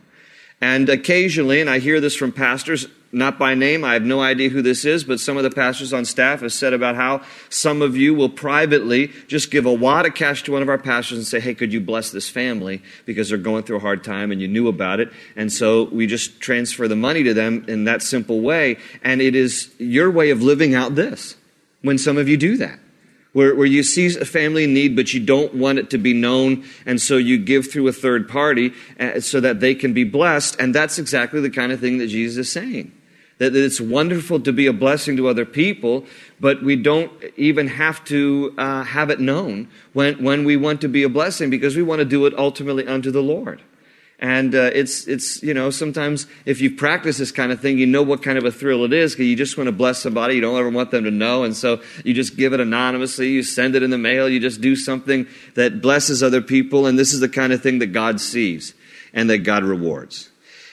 And 0.60 0.88
occasionally, 0.88 1.60
and 1.60 1.68
I 1.68 1.80
hear 1.80 2.00
this 2.00 2.14
from 2.14 2.30
pastors 2.30 2.86
not 3.10 3.40
by 3.40 3.56
name. 3.56 3.82
I 3.82 3.94
have 3.94 4.04
no 4.04 4.20
idea 4.20 4.50
who 4.50 4.62
this 4.62 4.84
is, 4.84 5.02
but 5.02 5.18
some 5.18 5.36
of 5.36 5.42
the 5.42 5.50
pastors 5.50 5.92
on 5.92 6.04
staff 6.04 6.42
have 6.42 6.52
said 6.52 6.74
about 6.74 6.94
how 6.94 7.22
some 7.48 7.82
of 7.82 7.96
you 7.96 8.14
will 8.14 8.28
privately 8.28 9.08
just 9.26 9.50
give 9.50 9.66
a 9.66 9.72
wad 9.72 10.06
of 10.06 10.14
cash 10.14 10.44
to 10.44 10.52
one 10.52 10.62
of 10.62 10.68
our 10.68 10.78
pastors 10.78 11.18
and 11.18 11.26
say, 11.26 11.40
hey, 11.40 11.54
could 11.54 11.72
you 11.72 11.80
bless 11.80 12.12
this 12.12 12.30
family 12.30 12.82
because 13.04 13.30
they're 13.30 13.38
going 13.38 13.64
through 13.64 13.78
a 13.78 13.80
hard 13.80 14.04
time 14.04 14.30
and 14.30 14.40
you 14.40 14.46
knew 14.46 14.68
about 14.68 15.00
it. 15.00 15.12
And 15.34 15.52
so 15.52 15.86
we 15.86 16.06
just 16.06 16.40
transfer 16.40 16.86
the 16.86 16.94
money 16.94 17.24
to 17.24 17.34
them 17.34 17.64
in 17.66 17.82
that 17.84 18.00
simple 18.00 18.40
way. 18.40 18.78
And 19.02 19.20
it 19.20 19.34
is 19.34 19.74
your 19.78 20.08
way 20.08 20.30
of 20.30 20.40
living 20.40 20.72
out 20.72 20.94
this 20.94 21.34
when 21.82 21.98
some 21.98 22.16
of 22.16 22.28
you 22.28 22.36
do 22.36 22.56
that 22.58 22.78
where, 23.32 23.54
where 23.54 23.66
you 23.66 23.82
see 23.82 24.06
a 24.18 24.24
family 24.24 24.66
need, 24.66 24.94
but 24.94 25.14
you 25.14 25.20
don't 25.20 25.54
want 25.54 25.78
it 25.78 25.90
to 25.90 25.98
be 25.98 26.12
known, 26.12 26.64
and 26.84 27.00
so 27.00 27.16
you 27.16 27.38
give 27.38 27.70
through 27.70 27.88
a 27.88 27.92
third 27.92 28.28
party 28.28 28.72
uh, 29.00 29.20
so 29.20 29.40
that 29.40 29.60
they 29.60 29.74
can 29.74 29.92
be 29.92 30.04
blessed. 30.04 30.56
And 30.60 30.74
that's 30.74 30.98
exactly 30.98 31.40
the 31.40 31.50
kind 31.50 31.72
of 31.72 31.80
thing 31.80 31.98
that 31.98 32.08
Jesus 32.08 32.46
is 32.46 32.52
saying. 32.52 32.92
That 33.38 33.56
it's 33.56 33.80
wonderful 33.80 34.40
to 34.40 34.52
be 34.52 34.66
a 34.66 34.72
blessing 34.72 35.16
to 35.16 35.28
other 35.28 35.46
people, 35.46 36.04
but 36.38 36.62
we 36.62 36.76
don't 36.76 37.10
even 37.36 37.68
have 37.68 38.04
to 38.04 38.54
uh, 38.58 38.84
have 38.84 39.10
it 39.10 39.18
known 39.18 39.68
when, 39.94 40.22
when 40.22 40.44
we 40.44 40.56
want 40.56 40.80
to 40.82 40.88
be 40.88 41.02
a 41.02 41.08
blessing 41.08 41.50
because 41.50 41.74
we 41.74 41.82
want 41.82 42.00
to 42.00 42.04
do 42.04 42.26
it 42.26 42.38
ultimately 42.38 42.86
unto 42.86 43.10
the 43.10 43.22
Lord. 43.22 43.62
And 44.22 44.54
uh, 44.54 44.70
it's, 44.72 45.08
it's, 45.08 45.42
you 45.42 45.52
know, 45.52 45.70
sometimes 45.70 46.28
if 46.46 46.60
you've 46.60 46.76
practiced 46.76 47.18
this 47.18 47.32
kind 47.32 47.50
of 47.50 47.60
thing, 47.60 47.76
you 47.76 47.86
know 47.86 48.04
what 48.04 48.22
kind 48.22 48.38
of 48.38 48.44
a 48.44 48.52
thrill 48.52 48.84
it 48.84 48.92
is 48.92 49.14
because 49.14 49.26
you 49.26 49.34
just 49.34 49.58
want 49.58 49.66
to 49.66 49.72
bless 49.72 50.00
somebody. 50.00 50.36
You 50.36 50.40
don't 50.40 50.56
ever 50.56 50.70
want 50.70 50.92
them 50.92 51.02
to 51.02 51.10
know. 51.10 51.42
And 51.42 51.56
so 51.56 51.82
you 52.04 52.14
just 52.14 52.36
give 52.36 52.52
it 52.52 52.60
anonymously. 52.60 53.30
You 53.30 53.42
send 53.42 53.74
it 53.74 53.82
in 53.82 53.90
the 53.90 53.98
mail. 53.98 54.28
You 54.28 54.38
just 54.38 54.60
do 54.60 54.76
something 54.76 55.26
that 55.54 55.82
blesses 55.82 56.22
other 56.22 56.40
people. 56.40 56.86
And 56.86 56.96
this 56.96 57.12
is 57.12 57.18
the 57.18 57.28
kind 57.28 57.52
of 57.52 57.64
thing 57.64 57.80
that 57.80 57.88
God 57.88 58.20
sees 58.20 58.74
and 59.12 59.28
that 59.28 59.38
God 59.38 59.64
rewards. 59.64 60.30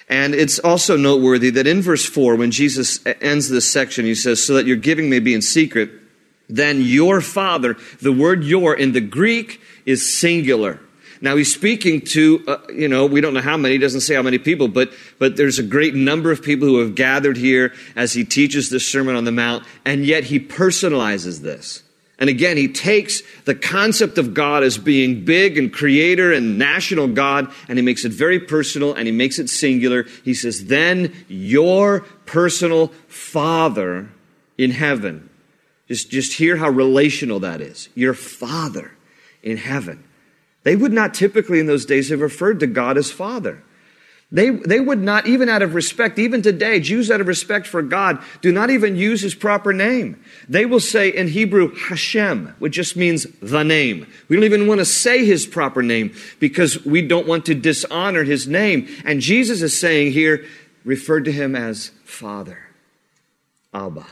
And 0.07 0.35
it's 0.35 0.59
also 0.59 0.95
noteworthy 0.95 1.49
that 1.49 1.65
in 1.65 1.81
verse 1.81 2.05
4, 2.05 2.35
when 2.35 2.51
Jesus 2.51 2.99
ends 3.19 3.49
this 3.49 3.71
section, 3.71 4.05
he 4.05 4.13
says, 4.13 4.45
So 4.45 4.53
that 4.53 4.67
your 4.67 4.77
giving 4.77 5.09
may 5.09 5.19
be 5.19 5.33
in 5.33 5.41
secret, 5.41 5.89
then 6.49 6.81
your 6.81 7.19
Father, 7.19 7.77
the 7.99 8.13
word 8.13 8.43
your 8.43 8.75
in 8.75 8.91
the 8.91 9.01
Greek 9.01 9.59
is 9.87 10.19
singular. 10.19 10.79
Now 11.21 11.35
he's 11.35 11.53
speaking 11.53 12.01
to, 12.01 12.43
uh, 12.47 12.57
you 12.73 12.87
know, 12.87 13.05
we 13.05 13.19
don't 13.19 13.33
know 13.33 13.41
how 13.41 13.57
many, 13.57 13.73
he 13.75 13.77
doesn't 13.77 14.01
say 14.01 14.15
how 14.15 14.21
many 14.21 14.37
people, 14.37 14.67
but, 14.67 14.91
but 15.17 15.35
there's 15.35 15.59
a 15.59 15.63
great 15.63 15.93
number 15.93 16.31
of 16.31 16.41
people 16.41 16.67
who 16.67 16.79
have 16.79 16.95
gathered 16.95 17.35
here 17.35 17.73
as 17.95 18.13
he 18.13 18.23
teaches 18.23 18.69
this 18.69 18.87
Sermon 18.87 19.15
on 19.15 19.25
the 19.25 19.31
Mount, 19.31 19.65
and 19.85 20.05
yet 20.05 20.25
he 20.25 20.39
personalizes 20.39 21.41
this. 21.41 21.83
And 22.19 22.29
again, 22.29 22.57
he 22.57 22.67
takes 22.67 23.21
the 23.45 23.55
concept 23.55 24.17
of 24.17 24.33
God 24.33 24.61
as 24.61 24.77
being 24.77 25.23
big 25.23 25.57
and 25.57 25.71
creator 25.71 26.33
and 26.33 26.57
national 26.57 27.07
God, 27.07 27.51
and 27.69 27.77
he 27.77 27.81
makes 27.83 28.03
it 28.03 28.11
very 28.11 28.41
personal 28.41 28.93
and 28.93 29.07
he 29.07 29.13
makes 29.13 29.39
it 29.39 29.49
singular. 29.49 30.05
He 30.25 30.33
says, 30.33 30.65
Then 30.65 31.13
your 31.29 32.01
personal 32.25 32.87
Father 33.07 34.09
in 34.57 34.71
heaven. 34.71 35.29
Just, 35.87 36.11
just 36.11 36.33
hear 36.33 36.57
how 36.57 36.69
relational 36.69 37.39
that 37.39 37.61
is. 37.61 37.87
Your 37.95 38.13
Father 38.13 38.91
in 39.41 39.55
heaven. 39.55 40.03
They 40.63 40.75
would 40.75 40.93
not 40.93 41.13
typically 41.13 41.59
in 41.59 41.65
those 41.65 41.85
days 41.85 42.09
have 42.09 42.21
referred 42.21 42.59
to 42.59 42.67
God 42.67 42.97
as 42.97 43.11
Father. 43.11 43.63
They, 44.31 44.51
they 44.51 44.79
would 44.79 44.99
not, 44.99 45.25
even 45.25 45.49
out 45.49 45.63
of 45.63 45.73
respect, 45.73 46.19
even 46.19 46.43
today, 46.43 46.79
Jews 46.79 47.09
out 47.09 47.19
of 47.19 47.27
respect 47.27 47.65
for 47.65 47.81
God 47.81 48.23
do 48.41 48.51
not 48.51 48.69
even 48.69 48.95
use 48.95 49.21
his 49.21 49.33
proper 49.33 49.73
name. 49.73 50.23
They 50.47 50.67
will 50.67 50.79
say 50.79 51.09
in 51.09 51.29
Hebrew, 51.29 51.73
Hashem, 51.73 52.53
which 52.59 52.73
just 52.73 52.95
means 52.95 53.25
the 53.41 53.63
name. 53.63 54.05
We 54.27 54.35
don't 54.35 54.45
even 54.45 54.67
want 54.67 54.81
to 54.81 54.85
say 54.85 55.25
his 55.25 55.47
proper 55.47 55.81
name 55.81 56.13
because 56.39 56.85
we 56.85 57.01
don't 57.01 57.27
want 57.27 57.47
to 57.47 57.55
dishonor 57.55 58.23
his 58.23 58.47
name. 58.47 58.87
And 59.03 59.19
Jesus 59.19 59.63
is 59.63 59.79
saying 59.79 60.11
here, 60.11 60.45
referred 60.85 61.25
to 61.25 61.31
him 61.31 61.55
as 61.55 61.91
Father, 62.03 62.59
Abba. 63.73 64.05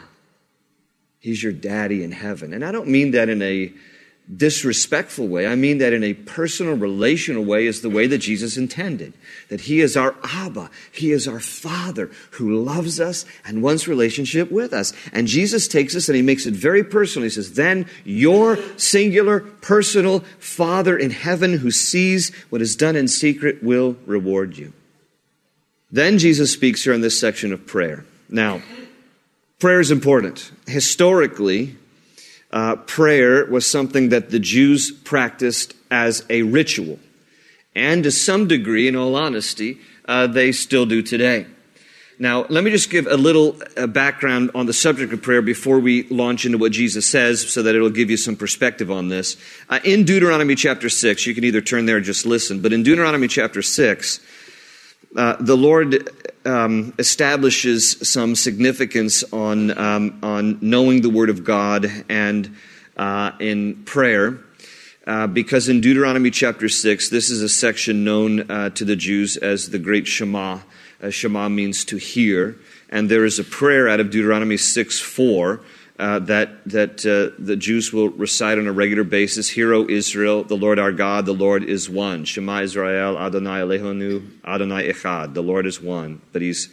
He's 1.19 1.43
your 1.43 1.53
daddy 1.53 2.03
in 2.03 2.11
heaven. 2.11 2.53
And 2.53 2.65
I 2.65 2.71
don't 2.71 2.87
mean 2.87 3.11
that 3.11 3.29
in 3.29 3.41
a 3.43 3.71
disrespectful 4.36 5.27
way. 5.27 5.48
I 5.48 5.55
mean 5.55 5.77
that 5.77 5.93
in 5.93 6.03
a 6.03 6.13
personal, 6.13 6.75
relational 6.75 7.46
way 7.46 7.65
is 7.65 7.81
the 7.81 7.89
way 7.89 8.07
that 8.07 8.17
Jesus 8.17 8.57
intended. 8.57 9.13
That 9.49 9.62
He 9.62 9.80
is 9.80 9.95
our 9.95 10.15
Abba. 10.23 10.69
He 10.91 11.12
is 11.12 11.28
our 11.28 11.39
Father 11.39 12.12
who 12.32 12.62
loves 12.62 12.99
us 12.99 13.25
and 13.45 13.63
wants 13.63 13.88
relationship 13.88 14.51
with 14.51 14.73
us. 14.73 14.91
And 15.13 15.28
Jesus 15.28 15.67
takes 15.67 15.95
us 15.95 16.10
and 16.10 16.15
He 16.15 16.21
makes 16.21 16.45
it 16.45 16.54
very 16.54 16.84
personal. 16.84 17.23
He 17.23 17.30
says, 17.30 17.54
then 17.54 17.88
your 18.04 18.58
singular, 18.78 19.39
personal 19.39 20.19
Father 20.39 20.97
in 20.97 21.12
heaven 21.12 21.60
who 21.60 21.71
sees 21.71 22.36
what 22.49 22.62
is 22.62 22.75
done 22.75 22.95
in 22.95 23.08
secret 23.08 23.63
will 23.63 23.95
reward 24.06 24.58
you. 24.58 24.73
Then 25.89 26.17
Jesus 26.17 26.51
speaks 26.51 26.84
here 26.84 26.93
in 26.93 27.01
this 27.01 27.17
section 27.17 27.54
of 27.54 27.65
prayer. 27.65 28.06
Now, 28.28 28.62
prayer 29.60 29.80
is 29.80 29.89
important. 29.89 30.51
Historically, 30.67 31.78
uh, 32.51 32.75
prayer 32.75 33.45
was 33.45 33.69
something 33.69 34.10
that 34.10 34.29
the 34.29 34.39
Jews 34.39 34.91
practiced 34.91 35.73
as 35.91 36.25
a 36.29 36.43
ritual. 36.43 36.99
And 37.75 38.03
to 38.03 38.12
some 38.12 38.47
degree, 38.47 38.88
in 38.88 38.95
all 38.95 39.15
honesty, 39.15 39.79
uh, 40.05 40.27
they 40.27 40.51
still 40.51 40.86
do 40.86 41.01
today. 41.01 41.45
Now, 42.19 42.47
let 42.49 42.63
me 42.63 42.71
just 42.71 42.89
give 42.89 43.05
a 43.05 43.15
little 43.15 43.62
uh, 43.75 43.86
background 43.86 44.49
on 44.55 44.65
the 44.65 44.73
subject 44.73 45.13
of 45.13 45.21
prayer 45.21 45.43
before 45.43 45.79
we 45.79 46.07
launch 46.10 46.47
into 46.47 46.57
what 46.57 46.71
Jesus 46.71 47.05
says 47.05 47.47
so 47.47 47.62
that 47.62 47.75
it'll 47.75 47.91
give 47.91 48.10
you 48.10 48.17
some 48.17 48.36
perspective 48.36 48.89
on 48.89 49.10
this. 49.10 49.38
Uh, 49.69 49.79
in 49.83 50.03
Deuteronomy 50.03 50.55
chapter 50.55 50.89
6, 50.89 51.27
you 51.27 51.36
can 51.36 51.43
either 51.43 51.62
turn 51.62 51.86
there 51.86 51.97
or 51.97 52.01
just 52.01 52.25
listen, 52.25 52.60
but 52.60 52.73
in 52.73 52.81
Deuteronomy 52.81 53.27
chapter 53.27 53.62
6, 53.62 54.19
uh, 55.17 55.36
the 55.39 55.58
Lord 55.58 56.10
um, 56.45 56.93
establishes 56.99 58.08
some 58.08 58.36
significance 58.36 59.23
on, 59.34 59.75
um, 59.75 60.19
on 60.21 60.60
knowing 60.62 61.01
the 61.01 61.10
Word 61.10 61.32
of 61.32 61.43
God 61.43 61.91
and 62.08 62.56
uh, 62.95 63.32
in 63.39 63.84
prayer. 63.84 64.39
Uh, 65.08 65.25
because 65.25 65.69
in 65.69 65.82
Deuteronomy 65.82 66.30
chapter 66.30 66.69
6, 66.69 67.10
this 67.10 67.32
is 67.32 67.41
a 67.41 67.49
section 67.49 68.03
known 68.03 68.51
uh, 68.51 68.69
to 68.71 68.86
the 68.86 68.95
Jews 68.95 69.38
as 69.38 69.71
the 69.71 69.80
Great 69.80 70.06
Shema. 70.06 70.60
Uh, 71.01 71.10
Shema 71.10 71.49
means 71.49 71.84
to 71.86 71.97
hear. 71.97 72.56
And 72.89 73.10
there 73.10 73.25
is 73.25 73.39
a 73.39 73.43
prayer 73.43 73.89
out 73.89 73.99
of 73.99 74.12
Deuteronomy 74.12 74.58
6 74.58 74.99
4 74.99 75.62
uh, 75.99 76.19
that, 76.19 76.63
that 76.65 77.05
uh, 77.05 77.36
the 77.39 77.55
Jews 77.55 77.91
will 77.91 78.10
recite 78.10 78.60
on 78.60 78.67
a 78.67 78.71
regular 78.71 79.03
basis 79.03 79.49
Hear, 79.49 79.73
O 79.73 79.88
Israel, 79.88 80.43
the 80.43 80.57
Lord 80.57 80.77
our 80.77 80.91
God, 80.91 81.25
the 81.25 81.33
Lord 81.33 81.63
is 81.63 81.89
one. 81.89 82.25
Shema 82.25 82.62
Israel, 82.62 83.17
Adonai 83.17 83.62
Elohenu, 83.62 84.29
Adonai 84.45 84.91
Echad. 84.91 85.33
The 85.33 85.41
Lord 85.41 85.65
is 85.65 85.81
one, 85.81 86.21
but 86.31 86.41
He's 86.41 86.69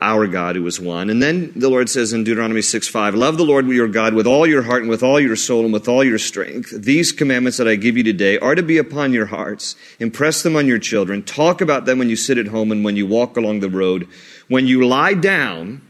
our 0.00 0.26
God 0.26 0.56
who 0.56 0.66
is 0.66 0.80
one. 0.80 1.10
And 1.10 1.22
then 1.22 1.52
the 1.54 1.68
Lord 1.68 1.90
says 1.90 2.14
in 2.14 2.24
Deuteronomy 2.24 2.62
6 2.62 2.88
5, 2.88 3.14
Love 3.14 3.36
the 3.36 3.44
Lord 3.44 3.66
your 3.68 3.88
God 3.88 4.14
with 4.14 4.26
all 4.26 4.46
your 4.46 4.62
heart 4.62 4.80
and 4.80 4.90
with 4.90 5.02
all 5.02 5.20
your 5.20 5.36
soul 5.36 5.64
and 5.64 5.72
with 5.72 5.88
all 5.88 6.02
your 6.02 6.18
strength. 6.18 6.72
These 6.74 7.12
commandments 7.12 7.58
that 7.58 7.68
I 7.68 7.76
give 7.76 7.98
you 7.98 8.02
today 8.02 8.38
are 8.38 8.54
to 8.54 8.62
be 8.62 8.78
upon 8.78 9.12
your 9.12 9.26
hearts. 9.26 9.76
Impress 9.98 10.42
them 10.42 10.56
on 10.56 10.66
your 10.66 10.78
children. 10.78 11.22
Talk 11.22 11.60
about 11.60 11.84
them 11.84 11.98
when 11.98 12.08
you 12.08 12.16
sit 12.16 12.38
at 12.38 12.46
home 12.46 12.72
and 12.72 12.82
when 12.82 12.96
you 12.96 13.06
walk 13.06 13.36
along 13.36 13.60
the 13.60 13.68
road, 13.68 14.08
when 14.48 14.66
you 14.66 14.86
lie 14.86 15.14
down 15.14 15.82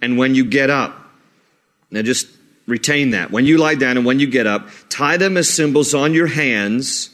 and 0.00 0.16
when 0.16 0.36
you 0.36 0.44
get 0.44 0.70
up. 0.70 1.01
Now 1.92 2.02
just 2.02 2.26
retain 2.66 3.10
that. 3.10 3.30
When 3.30 3.44
you 3.44 3.58
lie 3.58 3.74
down 3.74 3.96
and 3.96 4.06
when 4.06 4.18
you 4.18 4.26
get 4.26 4.46
up, 4.46 4.68
tie 4.88 5.16
them 5.16 5.36
as 5.36 5.48
symbols 5.48 5.94
on 5.94 6.14
your 6.14 6.26
hands 6.26 7.10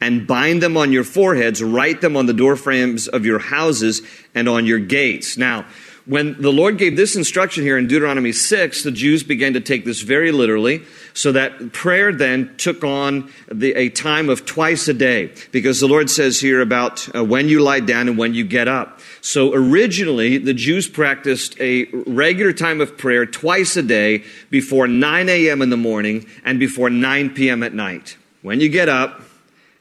and 0.00 0.26
bind 0.26 0.62
them 0.62 0.76
on 0.76 0.92
your 0.92 1.04
foreheads, 1.04 1.62
write 1.62 2.00
them 2.00 2.16
on 2.16 2.26
the 2.26 2.34
doorframes 2.34 3.08
of 3.08 3.24
your 3.24 3.38
houses 3.38 4.02
and 4.34 4.48
on 4.48 4.66
your 4.66 4.78
gates. 4.78 5.38
Now, 5.38 5.64
when 6.06 6.40
the 6.40 6.52
Lord 6.52 6.78
gave 6.78 6.96
this 6.96 7.16
instruction 7.16 7.64
here 7.64 7.76
in 7.76 7.88
Deuteronomy 7.88 8.30
6, 8.30 8.84
the 8.84 8.92
Jews 8.92 9.24
began 9.24 9.54
to 9.54 9.60
take 9.60 9.84
this 9.84 10.02
very 10.02 10.30
literally, 10.30 10.82
so 11.14 11.32
that 11.32 11.72
prayer 11.72 12.12
then 12.12 12.54
took 12.58 12.84
on 12.84 13.32
the, 13.50 13.72
a 13.74 13.88
time 13.88 14.28
of 14.28 14.46
twice 14.46 14.86
a 14.86 14.94
day, 14.94 15.32
because 15.50 15.80
the 15.80 15.88
Lord 15.88 16.08
says 16.08 16.38
here 16.38 16.60
about 16.60 17.12
uh, 17.12 17.24
when 17.24 17.48
you 17.48 17.60
lie 17.60 17.80
down 17.80 18.08
and 18.08 18.16
when 18.16 18.34
you 18.34 18.44
get 18.44 18.68
up. 18.68 19.00
So 19.20 19.52
originally, 19.52 20.38
the 20.38 20.54
Jews 20.54 20.86
practiced 20.88 21.60
a 21.60 21.86
regular 22.06 22.52
time 22.52 22.80
of 22.80 22.96
prayer 22.96 23.26
twice 23.26 23.76
a 23.76 23.82
day 23.82 24.22
before 24.48 24.86
9 24.86 25.28
a.m. 25.28 25.60
in 25.60 25.70
the 25.70 25.76
morning 25.76 26.26
and 26.44 26.60
before 26.60 26.88
9 26.88 27.30
p.m. 27.30 27.64
at 27.64 27.74
night. 27.74 28.16
When 28.42 28.60
you 28.60 28.68
get 28.68 28.88
up 28.88 29.22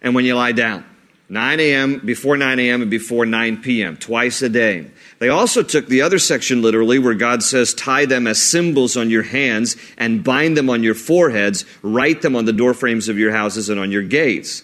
and 0.01 0.15
when 0.15 0.25
you 0.25 0.33
lie 0.33 0.53
down. 0.53 0.85
9 1.27 1.59
a.m., 1.59 1.99
before 1.99 2.37
9 2.37 2.59
a.m., 2.59 2.81
and 2.81 2.91
before 2.91 3.25
9 3.25 3.61
p.m., 3.61 3.97
twice 3.97 4.41
a 4.41 4.49
day. 4.49 4.91
They 5.19 5.29
also 5.29 5.63
took 5.63 5.87
the 5.87 6.01
other 6.01 6.19
section 6.19 6.61
literally, 6.61 6.99
where 6.99 7.15
God 7.15 7.41
says, 7.41 7.73
tie 7.73 8.05
them 8.05 8.27
as 8.27 8.41
symbols 8.41 8.95
on 8.95 9.09
your 9.09 9.23
hands 9.23 9.75
and 9.97 10.23
bind 10.23 10.55
them 10.55 10.69
on 10.69 10.83
your 10.83 10.93
foreheads, 10.93 11.65
write 11.81 12.21
them 12.21 12.35
on 12.35 12.45
the 12.45 12.53
doorframes 12.53 13.09
of 13.09 13.17
your 13.17 13.31
houses 13.31 13.69
and 13.69 13.79
on 13.79 13.91
your 13.91 14.03
gates. 14.03 14.63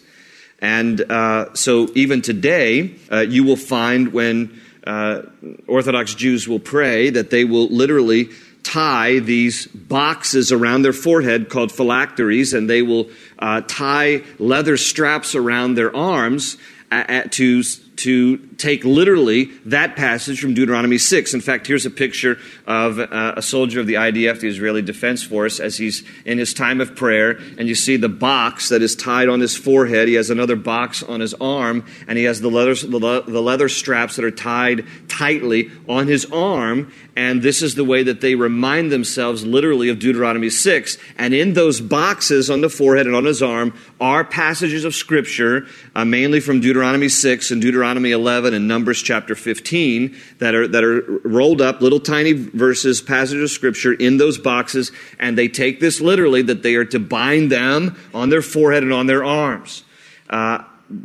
And 0.59 1.01
uh, 1.01 1.53
so 1.55 1.89
even 1.95 2.21
today, 2.21 2.93
uh, 3.11 3.21
you 3.21 3.43
will 3.43 3.55
find 3.55 4.13
when 4.13 4.61
uh, 4.85 5.23
Orthodox 5.67 6.13
Jews 6.13 6.47
will 6.47 6.59
pray 6.59 7.09
that 7.09 7.29
they 7.31 7.45
will 7.45 7.67
literally 7.69 8.29
tie 8.63 9.19
these 9.19 9.67
boxes 9.67 10.51
around 10.51 10.83
their 10.83 10.93
forehead 10.93 11.49
called 11.49 11.71
phylacteries, 11.71 12.53
and 12.53 12.69
they 12.69 12.81
will 12.81 13.09
uh, 13.39 13.61
tie 13.67 14.23
leather 14.39 14.77
straps 14.77 15.35
around 15.35 15.75
their 15.75 15.95
arms 15.95 16.57
uh, 16.91 17.23
to 17.31 17.63
to 17.63 18.37
take 18.61 18.85
literally 18.85 19.45
that 19.65 19.95
passage 19.95 20.39
from 20.39 20.53
Deuteronomy 20.53 20.97
6. 20.97 21.33
In 21.33 21.41
fact, 21.41 21.65
here's 21.67 21.85
a 21.85 21.89
picture 21.89 22.37
of 22.67 22.99
uh, 22.99 23.33
a 23.35 23.41
soldier 23.41 23.79
of 23.79 23.87
the 23.87 23.95
IDF, 23.95 24.39
the 24.39 24.47
Israeli 24.47 24.81
Defense 24.81 25.23
Force, 25.23 25.59
as 25.59 25.77
he's 25.77 26.03
in 26.25 26.37
his 26.37 26.53
time 26.53 26.79
of 26.79 26.95
prayer. 26.95 27.39
And 27.57 27.67
you 27.67 27.75
see 27.75 27.97
the 27.97 28.09
box 28.09 28.69
that 28.69 28.81
is 28.81 28.95
tied 28.95 29.29
on 29.29 29.39
his 29.39 29.57
forehead. 29.57 30.07
He 30.07 30.13
has 30.13 30.29
another 30.29 30.55
box 30.55 31.01
on 31.01 31.19
his 31.19 31.33
arm, 31.35 31.85
and 32.07 32.17
he 32.17 32.25
has 32.25 32.39
the 32.39 32.49
leather, 32.49 32.75
the 32.75 33.41
leather 33.41 33.67
straps 33.67 34.15
that 34.15 34.25
are 34.25 34.31
tied 34.31 34.85
tightly 35.07 35.71
on 35.89 36.07
his 36.07 36.25
arm. 36.31 36.91
And 37.15 37.41
this 37.41 37.61
is 37.61 37.75
the 37.75 37.83
way 37.83 38.03
that 38.03 38.21
they 38.21 38.35
remind 38.35 38.91
themselves 38.91 39.45
literally 39.45 39.89
of 39.89 39.99
Deuteronomy 39.99 40.49
6. 40.49 40.97
And 41.17 41.33
in 41.33 41.53
those 41.53 41.81
boxes 41.81 42.49
on 42.49 42.61
the 42.61 42.69
forehead 42.69 43.05
and 43.05 43.15
on 43.15 43.25
his 43.25 43.41
arm 43.41 43.77
are 43.99 44.23
passages 44.23 44.85
of 44.85 44.95
Scripture, 44.95 45.67
uh, 45.93 46.05
mainly 46.05 46.39
from 46.39 46.61
Deuteronomy 46.61 47.09
6 47.09 47.51
and 47.51 47.61
Deuteronomy 47.61 48.11
11 48.11 48.50
and 48.53 48.67
Numbers 48.67 49.01
chapter 49.01 49.35
15 49.35 50.15
that 50.39 50.55
are, 50.55 50.67
that 50.67 50.83
are 50.83 51.01
rolled 51.23 51.61
up, 51.61 51.81
little 51.81 51.99
tiny 51.99 52.33
verses, 52.33 53.01
passages 53.01 53.43
of 53.43 53.49
scripture 53.51 53.93
in 53.93 54.17
those 54.17 54.37
boxes, 54.37 54.91
and 55.19 55.37
they 55.37 55.47
take 55.47 55.79
this 55.79 56.01
literally 56.01 56.41
that 56.43 56.63
they 56.63 56.75
are 56.75 56.85
to 56.85 56.99
bind 56.99 57.51
them 57.51 57.97
on 58.13 58.29
their 58.29 58.41
forehead 58.41 58.83
and 58.83 58.93
on 58.93 59.07
their 59.07 59.23
arms. 59.23 59.83
Uh, 60.29 60.63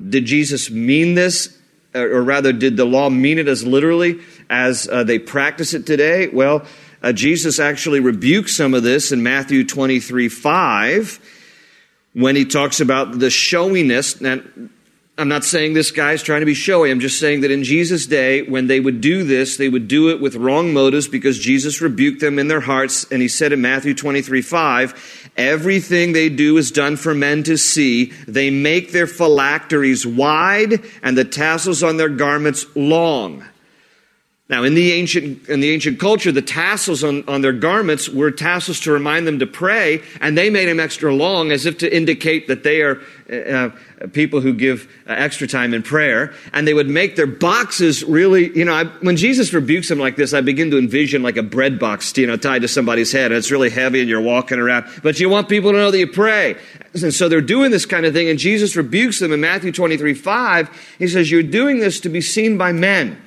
did 0.08 0.24
Jesus 0.24 0.70
mean 0.70 1.14
this? 1.14 1.56
Or 1.94 2.22
rather, 2.22 2.52
did 2.52 2.76
the 2.76 2.84
law 2.84 3.08
mean 3.08 3.38
it 3.38 3.48
as 3.48 3.64
literally 3.64 4.20
as 4.50 4.86
uh, 4.88 5.02
they 5.04 5.18
practice 5.18 5.72
it 5.72 5.86
today? 5.86 6.28
Well, 6.28 6.66
uh, 7.02 7.12
Jesus 7.12 7.58
actually 7.58 8.00
rebukes 8.00 8.54
some 8.54 8.74
of 8.74 8.82
this 8.82 9.12
in 9.12 9.22
Matthew 9.22 9.64
23 9.64 10.28
5 10.28 11.20
when 12.12 12.36
he 12.36 12.44
talks 12.44 12.80
about 12.80 13.18
the 13.18 13.30
showiness. 13.30 14.20
And 14.20 14.70
I'm 15.18 15.28
not 15.28 15.44
saying 15.44 15.72
this 15.72 15.92
guy's 15.92 16.22
trying 16.22 16.40
to 16.40 16.46
be 16.46 16.52
showy. 16.52 16.90
I'm 16.90 17.00
just 17.00 17.18
saying 17.18 17.40
that 17.40 17.50
in 17.50 17.64
Jesus' 17.64 18.06
day, 18.06 18.42
when 18.42 18.66
they 18.66 18.80
would 18.80 19.00
do 19.00 19.24
this, 19.24 19.56
they 19.56 19.70
would 19.70 19.88
do 19.88 20.10
it 20.10 20.20
with 20.20 20.36
wrong 20.36 20.74
motives 20.74 21.08
because 21.08 21.38
Jesus 21.38 21.80
rebuked 21.80 22.20
them 22.20 22.38
in 22.38 22.48
their 22.48 22.60
hearts. 22.60 23.10
And 23.10 23.22
he 23.22 23.28
said 23.28 23.54
in 23.54 23.62
Matthew 23.62 23.94
23 23.94 24.42
5, 24.42 25.30
everything 25.38 26.12
they 26.12 26.28
do 26.28 26.58
is 26.58 26.70
done 26.70 26.96
for 26.96 27.14
men 27.14 27.44
to 27.44 27.56
see. 27.56 28.12
They 28.28 28.50
make 28.50 28.92
their 28.92 29.06
phylacteries 29.06 30.06
wide 30.06 30.84
and 31.02 31.16
the 31.16 31.24
tassels 31.24 31.82
on 31.82 31.96
their 31.96 32.10
garments 32.10 32.66
long. 32.74 33.42
Now, 34.48 34.62
in 34.62 34.74
the 34.74 34.92
ancient, 34.92 35.48
in 35.48 35.58
the 35.58 35.70
ancient 35.70 35.98
culture, 35.98 36.30
the 36.30 36.40
tassels 36.40 37.02
on, 37.02 37.24
on 37.26 37.40
their 37.40 37.52
garments 37.52 38.08
were 38.08 38.30
tassels 38.30 38.78
to 38.80 38.92
remind 38.92 39.26
them 39.26 39.40
to 39.40 39.46
pray, 39.46 40.02
and 40.20 40.38
they 40.38 40.50
made 40.50 40.68
them 40.68 40.78
extra 40.78 41.12
long 41.12 41.50
as 41.50 41.66
if 41.66 41.78
to 41.78 41.92
indicate 41.92 42.46
that 42.46 42.62
they 42.62 42.80
are 42.82 43.00
uh, 43.28 43.34
uh 43.34 43.70
people 44.12 44.40
who 44.40 44.52
give 44.52 44.88
uh, 45.08 45.14
extra 45.14 45.48
time 45.48 45.74
in 45.74 45.82
prayer. 45.82 46.32
And 46.52 46.64
they 46.64 46.74
would 46.74 46.88
make 46.88 47.16
their 47.16 47.26
boxes 47.26 48.04
really, 48.04 48.56
you 48.56 48.64
know, 48.64 48.72
I, 48.72 48.84
when 48.84 49.16
Jesus 49.16 49.52
rebukes 49.52 49.88
them 49.88 49.98
like 49.98 50.14
this, 50.14 50.32
I 50.32 50.42
begin 50.42 50.70
to 50.70 50.78
envision 50.78 51.24
like 51.24 51.36
a 51.36 51.42
bread 51.42 51.80
box, 51.80 52.16
you 52.16 52.28
know, 52.28 52.36
tied 52.36 52.62
to 52.62 52.68
somebody's 52.68 53.10
head, 53.10 53.32
and 53.32 53.38
it's 53.38 53.50
really 53.50 53.70
heavy 53.70 53.98
and 53.98 54.08
you're 54.08 54.20
walking 54.20 54.60
around. 54.60 54.86
But 55.02 55.18
you 55.18 55.28
want 55.28 55.48
people 55.48 55.72
to 55.72 55.78
know 55.78 55.90
that 55.90 55.98
you 55.98 56.06
pray. 56.06 56.54
And 56.94 57.12
so 57.12 57.28
they're 57.28 57.40
doing 57.40 57.72
this 57.72 57.84
kind 57.84 58.06
of 58.06 58.14
thing, 58.14 58.28
and 58.28 58.38
Jesus 58.38 58.76
rebukes 58.76 59.18
them 59.18 59.32
in 59.32 59.40
Matthew 59.40 59.72
23 59.72 60.14
5. 60.14 60.94
He 61.00 61.08
says, 61.08 61.32
You're 61.32 61.42
doing 61.42 61.80
this 61.80 61.98
to 62.00 62.08
be 62.08 62.20
seen 62.20 62.56
by 62.56 62.70
men. 62.70 63.20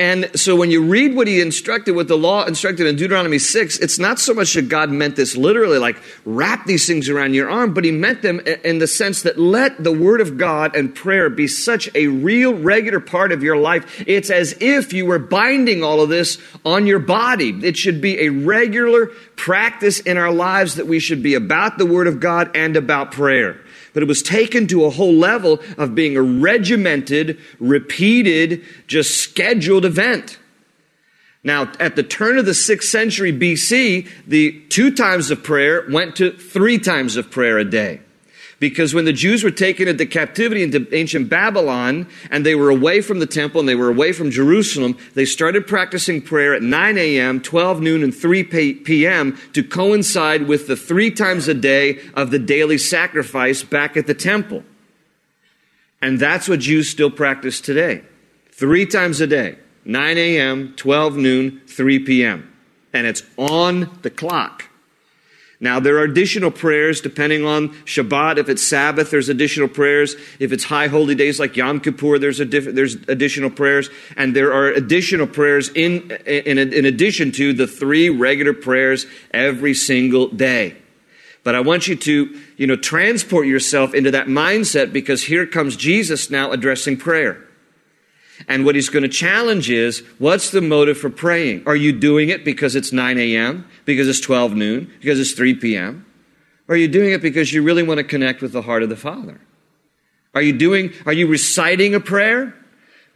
And 0.00 0.30
so 0.34 0.56
when 0.56 0.70
you 0.70 0.82
read 0.82 1.14
what 1.14 1.26
he 1.26 1.42
instructed, 1.42 1.94
what 1.94 2.08
the 2.08 2.16
law 2.16 2.46
instructed 2.46 2.86
in 2.86 2.96
Deuteronomy 2.96 3.38
6, 3.38 3.80
it's 3.80 3.98
not 3.98 4.18
so 4.18 4.32
much 4.32 4.54
that 4.54 4.70
God 4.70 4.88
meant 4.90 5.14
this 5.14 5.36
literally, 5.36 5.76
like 5.76 6.00
wrap 6.24 6.64
these 6.64 6.86
things 6.86 7.10
around 7.10 7.34
your 7.34 7.50
arm, 7.50 7.74
but 7.74 7.84
he 7.84 7.90
meant 7.90 8.22
them 8.22 8.40
in 8.40 8.78
the 8.78 8.86
sense 8.86 9.20
that 9.20 9.38
let 9.38 9.84
the 9.84 9.92
word 9.92 10.22
of 10.22 10.38
God 10.38 10.74
and 10.74 10.94
prayer 10.94 11.28
be 11.28 11.46
such 11.46 11.94
a 11.94 12.06
real, 12.06 12.54
regular 12.54 12.98
part 12.98 13.30
of 13.30 13.42
your 13.42 13.58
life. 13.58 14.02
It's 14.06 14.30
as 14.30 14.56
if 14.58 14.94
you 14.94 15.04
were 15.04 15.18
binding 15.18 15.84
all 15.84 16.00
of 16.00 16.08
this 16.08 16.38
on 16.64 16.86
your 16.86 17.00
body. 17.00 17.50
It 17.62 17.76
should 17.76 18.00
be 18.00 18.20
a 18.20 18.30
regular 18.30 19.08
practice 19.36 20.00
in 20.00 20.16
our 20.16 20.32
lives 20.32 20.76
that 20.76 20.86
we 20.86 20.98
should 20.98 21.22
be 21.22 21.34
about 21.34 21.76
the 21.76 21.84
word 21.84 22.06
of 22.06 22.20
God 22.20 22.56
and 22.56 22.74
about 22.74 23.12
prayer 23.12 23.60
but 23.92 24.02
it 24.02 24.06
was 24.06 24.22
taken 24.22 24.66
to 24.68 24.84
a 24.84 24.90
whole 24.90 25.12
level 25.12 25.60
of 25.76 25.94
being 25.94 26.16
a 26.16 26.22
regimented, 26.22 27.38
repeated, 27.58 28.64
just 28.86 29.18
scheduled 29.18 29.84
event. 29.84 30.38
Now, 31.42 31.72
at 31.80 31.96
the 31.96 32.02
turn 32.02 32.38
of 32.38 32.44
the 32.44 32.52
6th 32.52 32.84
century 32.84 33.32
BC, 33.32 34.08
the 34.26 34.60
two 34.68 34.94
times 34.94 35.30
of 35.30 35.42
prayer 35.42 35.86
went 35.90 36.16
to 36.16 36.32
three 36.32 36.78
times 36.78 37.16
of 37.16 37.30
prayer 37.30 37.58
a 37.58 37.64
day. 37.64 38.00
Because 38.60 38.92
when 38.92 39.06
the 39.06 39.12
Jews 39.12 39.42
were 39.42 39.50
taken 39.50 39.88
into 39.88 40.04
captivity 40.04 40.62
into 40.62 40.86
ancient 40.94 41.30
Babylon 41.30 42.06
and 42.30 42.44
they 42.44 42.54
were 42.54 42.68
away 42.68 43.00
from 43.00 43.18
the 43.18 43.26
temple 43.26 43.58
and 43.58 43.68
they 43.68 43.74
were 43.74 43.88
away 43.88 44.12
from 44.12 44.30
Jerusalem, 44.30 44.98
they 45.14 45.24
started 45.24 45.66
practicing 45.66 46.20
prayer 46.20 46.54
at 46.54 46.62
9 46.62 46.98
a.m., 46.98 47.40
12 47.40 47.80
noon, 47.80 48.04
and 48.04 48.14
3 48.14 48.44
p.m. 48.44 49.38
to 49.54 49.64
coincide 49.64 50.46
with 50.46 50.66
the 50.66 50.76
three 50.76 51.10
times 51.10 51.48
a 51.48 51.54
day 51.54 52.00
of 52.12 52.30
the 52.30 52.38
daily 52.38 52.76
sacrifice 52.76 53.62
back 53.64 53.96
at 53.96 54.06
the 54.06 54.14
temple. 54.14 54.62
And 56.02 56.18
that's 56.18 56.46
what 56.46 56.60
Jews 56.60 56.90
still 56.90 57.10
practice 57.10 57.62
today. 57.62 58.02
Three 58.52 58.84
times 58.84 59.22
a 59.22 59.26
day 59.26 59.56
9 59.86 60.18
a.m., 60.18 60.74
12 60.76 61.16
noon, 61.16 61.62
3 61.66 61.98
p.m. 62.00 62.52
And 62.92 63.06
it's 63.06 63.22
on 63.38 63.98
the 64.02 64.10
clock. 64.10 64.69
Now, 65.62 65.78
there 65.78 65.98
are 65.98 66.04
additional 66.04 66.50
prayers 66.50 67.02
depending 67.02 67.44
on 67.44 67.68
Shabbat. 67.84 68.38
If 68.38 68.48
it's 68.48 68.66
Sabbath, 68.66 69.10
there's 69.10 69.28
additional 69.28 69.68
prayers. 69.68 70.16
If 70.38 70.52
it's 70.52 70.64
high 70.64 70.86
holy 70.86 71.14
days 71.14 71.38
like 71.38 71.54
Yom 71.54 71.80
Kippur, 71.80 72.18
there's, 72.18 72.38
diff- 72.38 72.74
there's 72.74 72.94
additional 73.08 73.50
prayers. 73.50 73.90
And 74.16 74.34
there 74.34 74.54
are 74.54 74.68
additional 74.68 75.26
prayers 75.26 75.68
in, 75.68 76.10
in, 76.26 76.58
in 76.58 76.84
addition 76.86 77.30
to 77.32 77.52
the 77.52 77.66
three 77.66 78.08
regular 78.08 78.54
prayers 78.54 79.04
every 79.32 79.74
single 79.74 80.28
day. 80.28 80.76
But 81.44 81.54
I 81.54 81.60
want 81.60 81.88
you 81.88 81.96
to, 81.96 82.40
you 82.56 82.66
know, 82.66 82.76
transport 82.76 83.46
yourself 83.46 83.92
into 83.92 84.10
that 84.12 84.28
mindset 84.28 84.94
because 84.94 85.24
here 85.24 85.46
comes 85.46 85.76
Jesus 85.76 86.30
now 86.30 86.52
addressing 86.52 86.96
prayer. 86.96 87.46
And 88.48 88.64
what 88.64 88.74
he's 88.74 88.88
going 88.88 89.02
to 89.02 89.08
challenge 89.08 89.70
is 89.70 90.02
what's 90.18 90.50
the 90.50 90.60
motive 90.60 90.98
for 90.98 91.10
praying? 91.10 91.62
Are 91.66 91.76
you 91.76 91.92
doing 91.92 92.28
it 92.28 92.44
because 92.44 92.74
it's 92.74 92.92
9 92.92 93.18
a.m., 93.18 93.66
because 93.84 94.08
it's 94.08 94.20
12 94.20 94.54
noon, 94.54 94.90
because 95.00 95.20
it's 95.20 95.32
3 95.32 95.54
p.m.? 95.54 96.06
Or 96.68 96.74
are 96.74 96.78
you 96.78 96.88
doing 96.88 97.12
it 97.12 97.20
because 97.20 97.52
you 97.52 97.62
really 97.62 97.82
want 97.82 97.98
to 97.98 98.04
connect 98.04 98.42
with 98.42 98.52
the 98.52 98.62
heart 98.62 98.82
of 98.82 98.88
the 98.88 98.96
Father? 98.96 99.40
Are 100.34 100.42
you 100.42 100.52
doing, 100.52 100.92
are 101.06 101.12
you 101.12 101.26
reciting 101.26 101.94
a 101.94 102.00
prayer? 102.00 102.54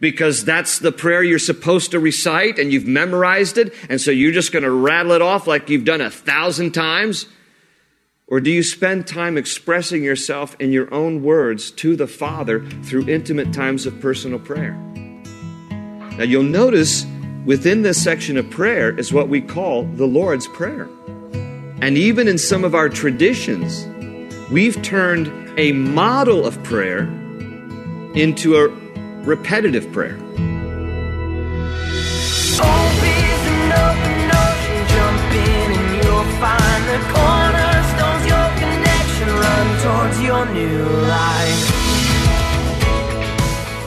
Because 0.01 0.43
that's 0.43 0.79
the 0.79 0.91
prayer 0.91 1.23
you're 1.23 1.39
supposed 1.39 1.91
to 1.91 1.99
recite 1.99 2.59
and 2.59 2.73
you've 2.73 2.85
memorized 2.85 3.57
it, 3.57 3.73
and 3.89 4.01
so 4.01 4.11
you're 4.11 4.33
just 4.33 4.51
going 4.51 4.63
to 4.63 4.71
rattle 4.71 5.13
it 5.13 5.21
off 5.21 5.47
like 5.47 5.69
you've 5.69 5.85
done 5.85 6.01
a 6.01 6.09
thousand 6.11 6.73
times? 6.73 7.27
Or 8.27 8.41
do 8.41 8.51
you 8.51 8.63
spend 8.63 9.07
time 9.07 9.37
expressing 9.37 10.03
yourself 10.03 10.55
in 10.59 10.73
your 10.73 10.93
own 10.93 11.23
words 11.23 11.71
to 11.71 11.95
the 11.95 12.07
Father 12.07 12.65
through 12.83 13.07
intimate 13.07 13.53
times 13.53 13.85
of 13.85 14.01
personal 14.01 14.39
prayer? 14.39 14.75
Now 16.17 16.23
you'll 16.23 16.43
notice 16.43 17.05
within 17.45 17.81
this 17.81 18.01
section 18.01 18.37
of 18.37 18.49
prayer 18.49 18.97
is 18.97 19.11
what 19.11 19.27
we 19.27 19.41
call 19.41 19.83
the 19.83 20.05
Lord's 20.05 20.47
Prayer. 20.47 20.89
And 21.81 21.97
even 21.97 22.27
in 22.27 22.37
some 22.37 22.63
of 22.63 22.73
our 22.73 22.87
traditions, 22.87 23.85
we've 24.49 24.81
turned 24.81 25.29
a 25.59 25.73
model 25.73 26.45
of 26.45 26.61
prayer 26.63 27.01
into 28.15 28.55
a 28.55 28.69
repetitive 29.23 29.91
prayer. 29.91 30.17
towards 39.85 40.21
your 40.21 40.45
new 40.47 40.83
life. 41.07 41.74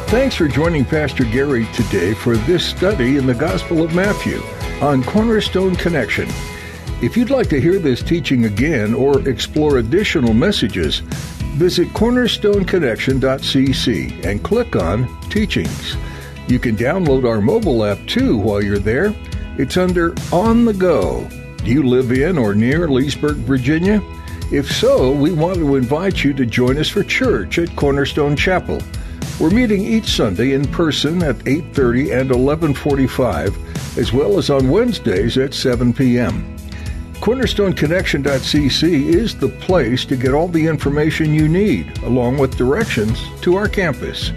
Thanks 0.08 0.34
for 0.36 0.48
joining 0.48 0.86
Pastor 0.86 1.24
Gary 1.24 1.66
today 1.74 2.14
for 2.14 2.38
this 2.38 2.64
study 2.64 3.18
in 3.18 3.26
the 3.26 3.34
Gospel 3.34 3.82
of 3.82 3.94
Matthew 3.94 4.40
on 4.80 5.04
Cornerstone 5.04 5.76
Connection. 5.76 6.26
If 7.02 7.14
you'd 7.14 7.28
like 7.28 7.50
to 7.50 7.60
hear 7.60 7.78
this 7.78 8.02
teaching 8.02 8.46
again 8.46 8.94
or 8.94 9.28
explore 9.28 9.76
additional 9.76 10.32
messages, 10.32 11.00
visit 11.58 11.88
cornerstoneconnection.cc 11.88 14.24
and 14.24 14.42
click 14.42 14.76
on 14.76 15.20
Teachings. 15.28 15.94
You 16.46 16.58
can 16.58 16.74
download 16.74 17.28
our 17.28 17.42
mobile 17.42 17.84
app 17.84 17.98
too 18.06 18.38
while 18.38 18.64
you're 18.64 18.78
there. 18.78 19.14
It's 19.58 19.76
under 19.76 20.14
On 20.32 20.64
the 20.64 20.72
Go. 20.72 21.28
Do 21.58 21.70
you 21.70 21.82
live 21.82 22.12
in 22.12 22.38
or 22.38 22.54
near 22.54 22.88
Leesburg, 22.88 23.36
Virginia? 23.36 24.02
If 24.50 24.72
so, 24.72 25.12
we 25.12 25.34
want 25.34 25.58
to 25.58 25.76
invite 25.76 26.24
you 26.24 26.32
to 26.32 26.46
join 26.46 26.78
us 26.78 26.88
for 26.88 27.04
church 27.04 27.58
at 27.58 27.76
Cornerstone 27.76 28.36
Chapel. 28.36 28.80
We're 29.40 29.50
meeting 29.50 29.84
each 29.84 30.16
Sunday 30.16 30.52
in 30.52 30.66
person 30.66 31.22
at 31.22 31.36
8:30 31.46 32.10
and 32.10 32.30
11:45, 32.30 33.96
as 33.96 34.12
well 34.12 34.36
as 34.36 34.50
on 34.50 34.68
Wednesdays 34.68 35.38
at 35.38 35.54
7 35.54 35.92
p.m. 35.92 36.56
CornerstoneConnection.cc 37.20 38.82
is 38.82 39.36
the 39.36 39.48
place 39.48 40.04
to 40.06 40.16
get 40.16 40.34
all 40.34 40.48
the 40.48 40.66
information 40.66 41.32
you 41.32 41.48
need, 41.48 41.96
along 41.98 42.38
with 42.38 42.56
directions 42.56 43.22
to 43.42 43.54
our 43.54 43.68
campus. 43.68 44.32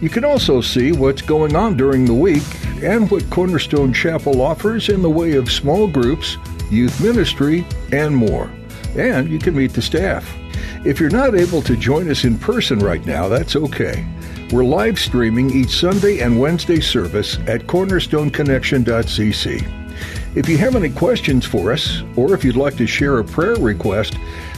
You 0.00 0.08
can 0.08 0.24
also 0.24 0.62
see 0.62 0.92
what's 0.92 1.20
going 1.20 1.54
on 1.54 1.76
during 1.76 2.06
the 2.06 2.14
week 2.14 2.44
and 2.82 3.10
what 3.10 3.28
Cornerstone 3.28 3.92
Chapel 3.92 4.40
offers 4.40 4.88
in 4.88 5.02
the 5.02 5.10
way 5.10 5.34
of 5.34 5.52
small 5.52 5.86
groups, 5.86 6.38
youth 6.70 6.98
ministry, 7.02 7.66
and 7.92 8.16
more. 8.16 8.50
And 8.96 9.28
you 9.28 9.38
can 9.38 9.54
meet 9.54 9.74
the 9.74 9.82
staff. 9.82 10.34
If 10.82 10.98
you're 10.98 11.10
not 11.10 11.34
able 11.34 11.60
to 11.60 11.76
join 11.76 12.10
us 12.10 12.24
in 12.24 12.38
person 12.38 12.78
right 12.78 13.04
now, 13.04 13.28
that's 13.28 13.54
okay. 13.54 14.06
We're 14.52 14.64
live 14.64 14.98
streaming 14.98 15.50
each 15.50 15.78
Sunday 15.78 16.18
and 16.18 16.40
Wednesday 16.40 16.80
service 16.80 17.38
at 17.46 17.68
cornerstoneconnection.cc. 17.68 20.34
If 20.34 20.48
you 20.48 20.58
have 20.58 20.74
any 20.74 20.90
questions 20.90 21.46
for 21.46 21.70
us, 21.70 22.02
or 22.16 22.34
if 22.34 22.42
you'd 22.42 22.56
like 22.56 22.76
to 22.78 22.86
share 22.88 23.20
a 23.20 23.24
prayer 23.24 23.54
request, 23.54 24.16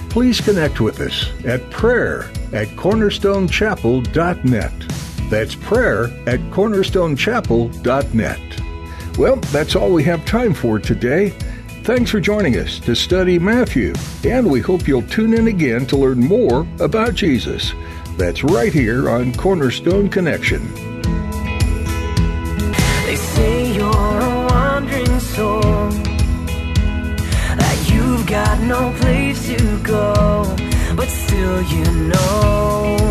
please 0.08 0.40
connect 0.40 0.80
with 0.80 0.98
us 1.00 1.30
at 1.44 1.70
prayer 1.70 2.22
at 2.54 2.68
cornerstonechapel.net. 2.68 4.72
That's 5.28 5.54
prayer 5.56 6.04
at 6.26 6.40
cornerstonechapel.net. 6.50 9.18
Well, 9.18 9.36
that's 9.36 9.76
all 9.76 9.92
we 9.92 10.04
have 10.04 10.24
time 10.24 10.54
for 10.54 10.78
today. 10.78 11.34
Thanks 11.84 12.10
for 12.10 12.20
joining 12.20 12.56
us 12.56 12.80
to 12.80 12.94
study 12.94 13.38
Matthew, 13.38 13.92
and 14.24 14.50
we 14.50 14.60
hope 14.60 14.88
you'll 14.88 15.02
tune 15.02 15.34
in 15.34 15.48
again 15.48 15.84
to 15.88 15.96
learn 15.96 16.20
more 16.20 16.66
about 16.80 17.14
Jesus. 17.14 17.74
That's 18.16 18.44
right 18.44 18.72
here 18.72 19.10
on 19.10 19.32
Cornerstone 19.34 20.08
Connection. 20.08 20.72
They 23.04 23.16
say 23.16 23.74
you're 23.74 23.88
a 23.88 24.46
wandering 24.50 25.20
soul, 25.20 25.60
that 27.58 27.90
you've 27.92 28.26
got 28.26 28.60
no 28.60 28.92
place 29.00 29.46
to 29.48 29.78
go, 29.82 30.56
but 30.94 31.08
still 31.08 31.62
you 31.62 31.84
know 32.08 33.01